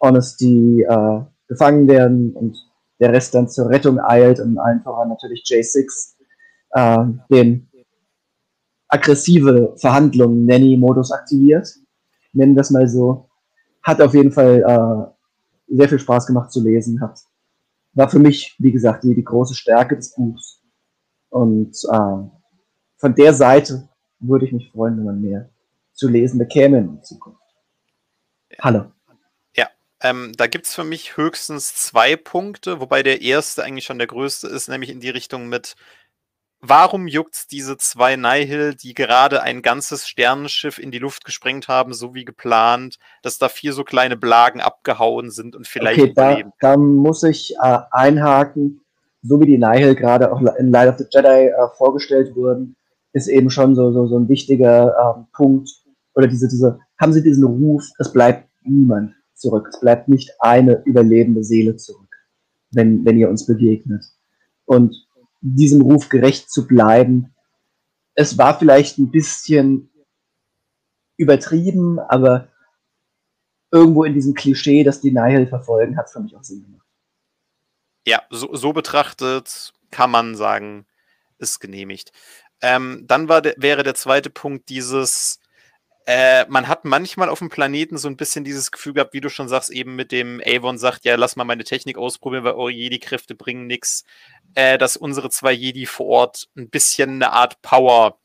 [0.00, 2.56] Honesty äh, gefangen werden und
[3.00, 6.14] der Rest dann zur Rettung eilt und allen voran natürlich J6
[6.70, 7.68] äh, den
[8.88, 11.68] aggressive Verhandlungen Nanny-Modus aktiviert.
[12.32, 13.28] Nennen wir es mal so.
[13.82, 17.00] Hat auf jeden Fall äh, sehr viel Spaß gemacht zu lesen.
[17.00, 17.18] Hat,
[17.94, 20.62] war für mich, wie gesagt, die, die große Stärke des Buchs.
[21.30, 22.28] Und äh,
[22.98, 23.88] von der Seite
[24.20, 25.50] würde ich mich freuen, wenn man mehr
[25.92, 27.40] zu lesen bekäme in Zukunft.
[28.60, 28.92] Hallo.
[30.02, 34.08] Ähm, da gibt es für mich höchstens zwei Punkte, wobei der erste eigentlich schon der
[34.08, 35.74] größte ist, nämlich in die Richtung mit,
[36.60, 41.94] warum juckt diese zwei Nihil, die gerade ein ganzes Sternenschiff in die Luft gesprengt haben,
[41.94, 46.38] so wie geplant, dass da vier so kleine Blagen abgehauen sind und vielleicht okay, da,
[46.60, 48.80] da, muss ich äh, einhaken,
[49.22, 52.74] so wie die Nihil gerade auch in Light of the Jedi äh, vorgestellt wurden,
[53.12, 55.70] ist eben schon so, so, so ein wichtiger äh, Punkt,
[56.14, 59.68] oder diese, diese, haben sie diesen Ruf, es bleibt niemand zurück.
[59.70, 62.16] Es bleibt nicht eine überlebende Seele zurück,
[62.70, 64.04] wenn, wenn ihr uns begegnet.
[64.64, 65.06] Und
[65.42, 67.34] diesem Ruf gerecht zu bleiben,
[68.14, 69.90] es war vielleicht ein bisschen
[71.16, 72.48] übertrieben, aber
[73.70, 76.86] irgendwo in diesem Klischee, das die Nihil verfolgen, hat es für mich auch Sinn gemacht.
[78.06, 80.86] Ja, so, so betrachtet kann man sagen,
[81.38, 82.12] ist genehmigt.
[82.60, 85.40] Ähm, dann war de, wäre der zweite Punkt dieses,
[86.06, 89.28] äh, man hat manchmal auf dem Planeten so ein bisschen dieses Gefühl gehabt, wie du
[89.28, 92.70] schon sagst, eben mit dem Avon sagt, ja, lass mal meine Technik ausprobieren, weil eure
[92.70, 94.04] Jedi-Kräfte bringen nichts,
[94.54, 98.18] äh, dass unsere zwei Jedi vor Ort ein bisschen eine Art Power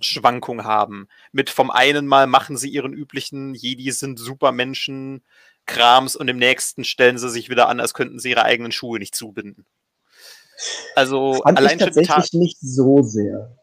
[0.00, 1.08] Schwankung haben.
[1.32, 5.24] Mit vom einen Mal machen sie ihren üblichen Jedi sind Supermenschen
[5.66, 8.98] Krams und im nächsten stellen sie sich wieder an, als könnten sie ihre eigenen Schuhe
[8.98, 9.66] nicht zubinden.
[10.94, 13.56] Also Fand allein ich tatsächlich nicht so sehr.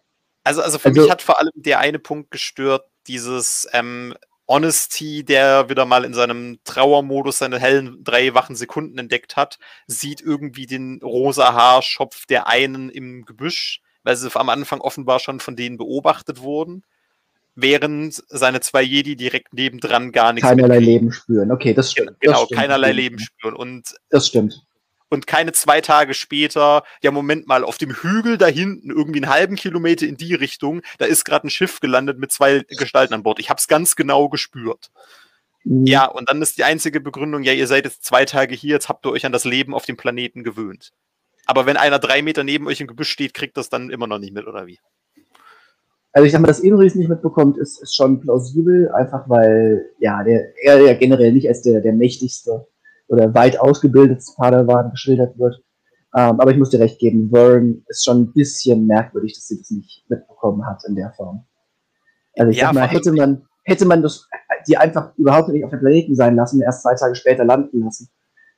[0.44, 4.14] Also, also für also, mich hat vor allem der eine Punkt gestört, dieses ähm,
[4.48, 10.22] Honesty, der wieder mal in seinem Trauermodus seine hellen drei wachen Sekunden entdeckt hat, sieht
[10.22, 15.56] irgendwie den rosa Haarschopf der einen im Gebüsch, weil sie am Anfang offenbar schon von
[15.56, 16.84] denen beobachtet wurden,
[17.56, 22.20] während seine zwei Jedi direkt nebendran gar nichts Keinerlei Leben spüren, okay, das stimmt.
[22.20, 22.60] Genau, das stimmt.
[22.60, 23.56] keinerlei Leben spüren.
[23.56, 24.62] Und das stimmt
[25.12, 29.32] und keine zwei Tage später, ja, Moment mal, auf dem Hügel da hinten, irgendwie einen
[29.32, 33.22] halben Kilometer in die Richtung, da ist gerade ein Schiff gelandet mit zwei Gestalten an
[33.22, 33.40] Bord.
[33.40, 34.90] Ich habe es ganz genau gespürt.
[35.66, 35.86] Mhm.
[35.86, 38.88] Ja, und dann ist die einzige Begründung, ja, ihr seid jetzt zwei Tage hier, jetzt
[38.88, 40.94] habt ihr euch an das Leben auf dem Planeten gewöhnt.
[41.46, 44.20] Aber wenn einer drei Meter neben euch im Gebüsch steht, kriegt das dann immer noch
[44.20, 44.80] nicht mit, oder wie?
[46.14, 50.24] Also ich sag mal, dass Inris nicht mitbekommt, ist, ist schon plausibel, einfach weil, ja,
[50.24, 52.68] der, er ja generell nicht als der, der mächtigste
[53.12, 55.62] oder weit ausgebildetes Padawan geschildert wird.
[56.16, 59.58] Ähm, aber ich muss dir recht geben, Vern ist schon ein bisschen merkwürdig, dass sie
[59.58, 61.46] das nicht mitbekommen hat in der Form.
[62.38, 64.28] Also ich ja, sag mal, hätte man, hätte man das,
[64.68, 68.10] die einfach überhaupt nicht auf dem Planeten sein lassen, erst zwei Tage später landen lassen,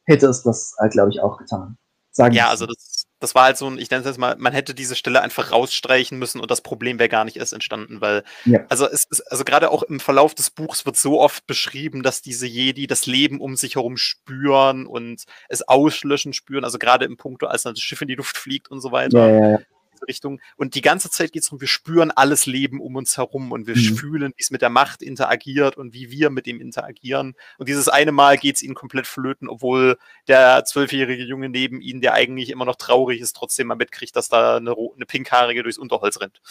[0.06, 1.78] hätte es das, äh, glaube ich, auch getan.
[2.12, 2.93] Sagen ja, also das,
[3.24, 5.54] das war halt so ein, ich nenne es jetzt mal, man hätte diese Stelle einfach
[5.54, 8.66] rausstreichen müssen und das Problem wäre gar nicht erst entstanden, weil, ja.
[8.68, 12.22] also es ist, also gerade auch im Verlauf des Buchs wird so oft beschrieben, dass
[12.22, 17.16] diese Jedi das Leben um sich herum spüren und es auslöschen spüren, also gerade im
[17.16, 19.30] Punkt, als das Schiff in die Luft fliegt und so weiter.
[19.30, 19.60] Ja, ja,
[20.08, 20.40] Richtung.
[20.58, 23.68] Und die ganze Zeit geht es darum, wir spüren alles Leben um uns herum und
[23.68, 23.96] wir mhm.
[23.96, 27.36] fühlen, wie es mit der Macht interagiert und wie wir mit dem interagieren.
[27.58, 29.98] Und dieses eine Mal geht es ihnen komplett flöten, obwohl
[30.28, 34.30] der zwölfjährige Junge neben ihnen, der eigentlich immer noch traurig ist, trotzdem mal mitkriegt, dass
[34.30, 36.42] da eine, eine pinkhaarige durchs Unterholz rennt.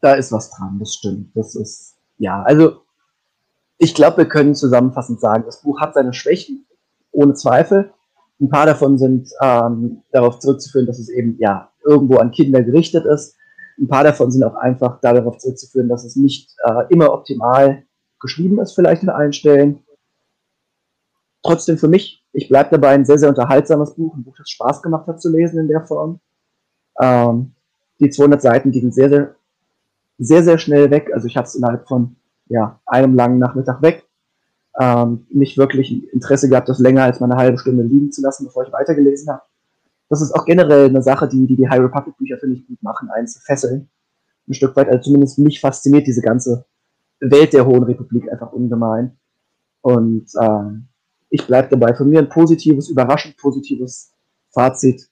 [0.00, 1.30] Da ist was dran, das stimmt.
[1.36, 2.82] Das ist, ja, also
[3.78, 6.66] ich glaube, wir können zusammenfassend sagen, das Buch hat seine Schwächen,
[7.10, 7.92] ohne Zweifel.
[8.40, 13.04] Ein paar davon sind ähm, darauf zurückzuführen, dass es eben ja irgendwo an Kinder gerichtet
[13.06, 13.36] ist.
[13.78, 17.84] Ein paar davon sind auch einfach darauf zurückzuführen, dass es nicht äh, immer optimal
[18.20, 19.82] geschrieben ist, vielleicht in allen Stellen.
[21.42, 24.82] Trotzdem für mich, ich bleibe dabei, ein sehr, sehr unterhaltsames Buch, ein Buch, das Spaß
[24.82, 26.20] gemacht hat zu lesen in der Form.
[27.00, 27.52] Ähm,
[27.98, 29.34] die 200 Seiten gingen sehr, sehr,
[30.18, 31.10] sehr, sehr schnell weg.
[31.12, 32.16] Also ich habe es innerhalb von
[32.46, 34.06] ja, einem langen Nachmittag weg.
[34.78, 38.44] Ähm, nicht wirklich Interesse gehabt, das länger als mal eine halbe Stunde liegen zu lassen,
[38.44, 39.42] bevor ich weitergelesen habe
[40.12, 42.82] das ist auch generell eine Sache, die die, die High Republic Bücher, finde ich, gut
[42.82, 43.88] machen, einen zu fesseln.
[44.46, 46.66] Ein Stück weit, also zumindest mich fasziniert diese ganze
[47.20, 49.16] Welt der Hohen Republik einfach ungemein.
[49.80, 50.88] Und ähm,
[51.30, 51.94] ich bleibe dabei.
[51.94, 54.12] Von mir ein positives, überraschend positives
[54.50, 55.08] Fazit,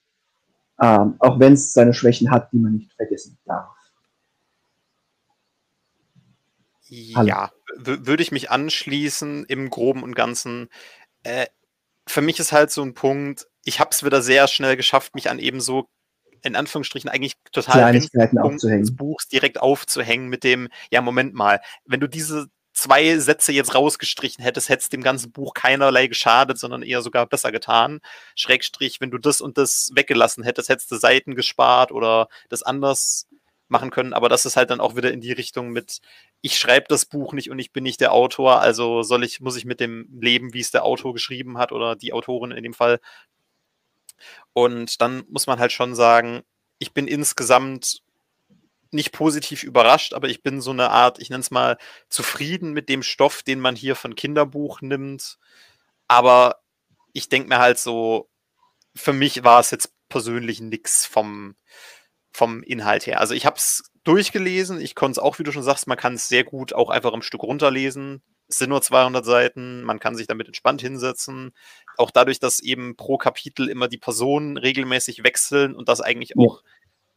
[0.79, 3.75] ähm, auch wenn es seine Schwächen hat, die man nicht vergessen darf.
[6.89, 10.69] Ja, würde ich mich anschließen im Groben und Ganzen.
[11.23, 11.47] Äh,
[12.05, 15.29] für mich ist halt so ein Punkt, ich habe es wieder sehr schnell geschafft, mich
[15.29, 15.87] an eben so
[16.43, 22.07] in Anführungsstrichen eigentlich total des Buchs direkt aufzuhängen mit dem, ja, Moment mal, wenn du
[22.07, 27.01] diese zwei Sätze jetzt rausgestrichen hättest, hätte es dem ganzen Buch keinerlei geschadet, sondern eher
[27.01, 27.99] sogar besser getan.
[28.35, 33.27] Schrägstrich, wenn du das und das weggelassen hättest, hättest du Seiten gespart oder das anders
[33.67, 34.13] machen können.
[34.13, 35.99] Aber das ist halt dann auch wieder in die Richtung mit,
[36.41, 39.55] ich schreibe das Buch nicht und ich bin nicht der Autor, also soll ich, muss
[39.57, 42.73] ich mit dem leben, wie es der Autor geschrieben hat oder die Autorin in dem
[42.73, 42.99] Fall.
[44.53, 46.43] Und dann muss man halt schon sagen,
[46.79, 48.01] ich bin insgesamt
[48.91, 51.77] nicht positiv überrascht, aber ich bin so eine Art, ich nenne es mal,
[52.09, 55.37] zufrieden mit dem Stoff, den man hier von Kinderbuch nimmt.
[56.07, 56.57] Aber
[57.13, 58.29] ich denke mir halt so,
[58.95, 61.55] für mich war es jetzt persönlich nichts vom,
[62.31, 63.21] vom Inhalt her.
[63.21, 66.15] Also ich habe es durchgelesen, ich konnte es auch, wie du schon sagst, man kann
[66.15, 68.21] es sehr gut auch einfach im Stück runterlesen.
[68.51, 71.53] Es sind nur 200 Seiten, man kann sich damit entspannt hinsetzen.
[71.97, 76.35] Auch dadurch, dass eben pro Kapitel immer die Personen regelmäßig wechseln und das eigentlich ja.
[76.37, 76.61] auch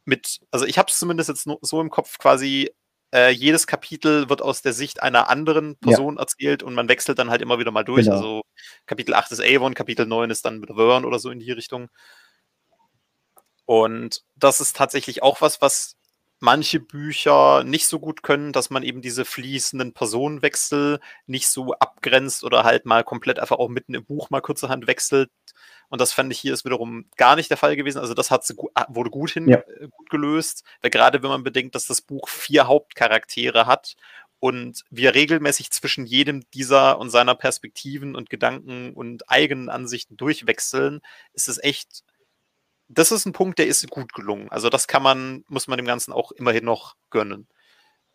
[0.04, 2.70] mit, also ich habe es zumindest jetzt so im Kopf quasi,
[3.12, 6.20] äh, jedes Kapitel wird aus der Sicht einer anderen Person ja.
[6.20, 8.04] erzählt und man wechselt dann halt immer wieder mal durch.
[8.04, 8.16] Genau.
[8.16, 8.42] Also
[8.86, 11.88] Kapitel 8 ist Avon, Kapitel 9 ist dann mit Vern oder so in die Richtung.
[13.66, 15.96] Und das ist tatsächlich auch was, was
[16.44, 22.44] manche Bücher nicht so gut können, dass man eben diese fließenden Personenwechsel nicht so abgrenzt
[22.44, 25.30] oder halt mal komplett einfach auch mitten im Buch mal kurzerhand wechselt.
[25.88, 27.98] Und das fand ich hier ist wiederum gar nicht der Fall gewesen.
[27.98, 28.46] Also das hat
[28.88, 29.58] wurde gut hin ja.
[29.58, 33.94] Äh, gut gelöst, weil gerade wenn man bedenkt, dass das Buch vier Hauptcharaktere hat
[34.38, 41.00] und wir regelmäßig zwischen jedem dieser und seiner Perspektiven und Gedanken und eigenen Ansichten durchwechseln,
[41.32, 42.02] ist es echt
[42.94, 44.48] das ist ein Punkt, der ist gut gelungen.
[44.50, 47.46] Also das kann man, muss man dem Ganzen auch immerhin noch gönnen.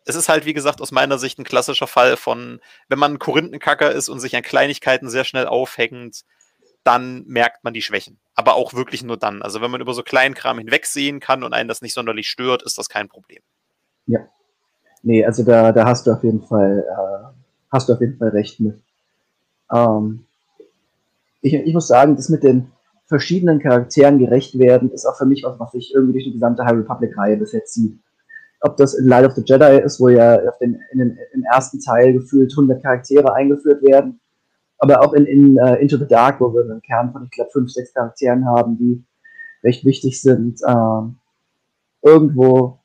[0.04, 3.92] Es ist halt, wie gesagt, aus meiner Sicht ein klassischer Fall von, wenn man Korinthenkacker
[3.92, 6.24] ist und sich an Kleinigkeiten sehr schnell aufhängt,
[6.84, 8.18] dann merkt man die Schwächen.
[8.34, 9.42] Aber auch wirklich nur dann.
[9.42, 12.78] Also wenn man über so Kleinkram hinwegsehen kann und einen das nicht sonderlich stört, ist
[12.78, 13.42] das kein Problem.
[14.06, 14.20] Ja.
[15.02, 17.26] Nee, also da, da hast du auf jeden Fall, äh,
[17.70, 18.80] hast du auf jeden Fall recht mit.
[19.70, 20.26] Ähm,
[21.42, 22.72] ich, ich muss sagen, das mit den,
[23.10, 26.64] verschiedenen Charakteren gerecht werden, ist auch für mich was, was sich irgendwie durch die gesamte
[26.64, 27.98] High Republic-Reihe bis jetzt zieht.
[28.60, 32.12] Ob das in Light of the Jedi ist, wo ja den, den, im ersten Teil
[32.12, 34.20] gefühlt 100 Charaktere eingeführt werden,
[34.78, 37.50] aber auch in, in uh, Into the Dark, wo wir einen Kern von, ich glaube,
[37.50, 39.04] fünf, sechs Charakteren haben, die
[39.64, 40.60] recht wichtig sind.
[40.68, 41.16] Ähm,
[42.02, 42.78] irgendwo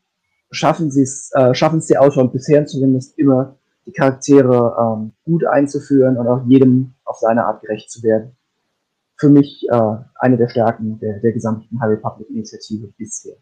[0.50, 3.56] schaffen sie es, äh, schaffen es die Autoren bisher zumindest immer,
[3.86, 8.36] die Charaktere ähm, gut einzuführen und auch jedem auf seine Art gerecht zu werden
[9.18, 13.36] für mich äh, eine der Stärken der, der gesamten High Republic Initiative bisher.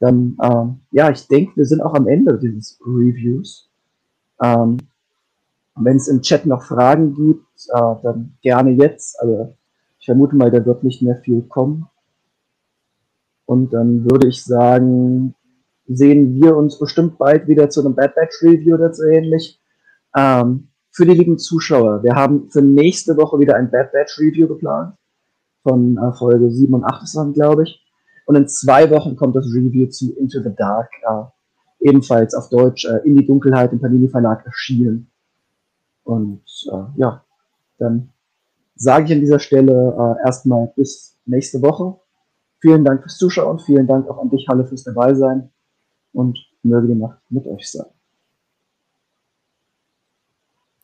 [0.00, 3.68] Dann, ähm, ja, ich denke, wir sind auch am Ende dieses Reviews.
[4.40, 4.78] Ähm,
[5.74, 9.20] Wenn es im Chat noch Fragen gibt, äh, dann gerne jetzt.
[9.20, 9.54] Also
[9.98, 11.88] ich vermute mal, da wird nicht mehr viel kommen.
[13.46, 15.34] Und dann würde ich sagen,
[15.86, 19.60] sehen wir uns bestimmt bald wieder zu einem Bad Batch Review oder so ähnlich.
[20.14, 20.68] Ähm,
[20.98, 22.02] für die lieben Zuschauer.
[22.02, 24.96] Wir haben für nächste Woche wieder ein Bad Batch Review geplant.
[25.62, 27.86] Von äh, Folge 7 und 8 ist dann, glaube ich.
[28.26, 30.90] Und in zwei Wochen kommt das Review zu Into the Dark.
[31.02, 35.08] Äh, ebenfalls auf Deutsch äh, in die Dunkelheit im Panini Verlag erschienen.
[36.02, 36.42] Und
[36.72, 37.22] äh, ja,
[37.78, 38.08] dann
[38.74, 41.94] sage ich an dieser Stelle äh, erstmal bis nächste Woche.
[42.58, 45.48] Vielen Dank fürs Zuschauen, vielen Dank auch an dich, Halle, fürs Dabeisein
[46.12, 47.86] und möge die Nacht mit euch sein.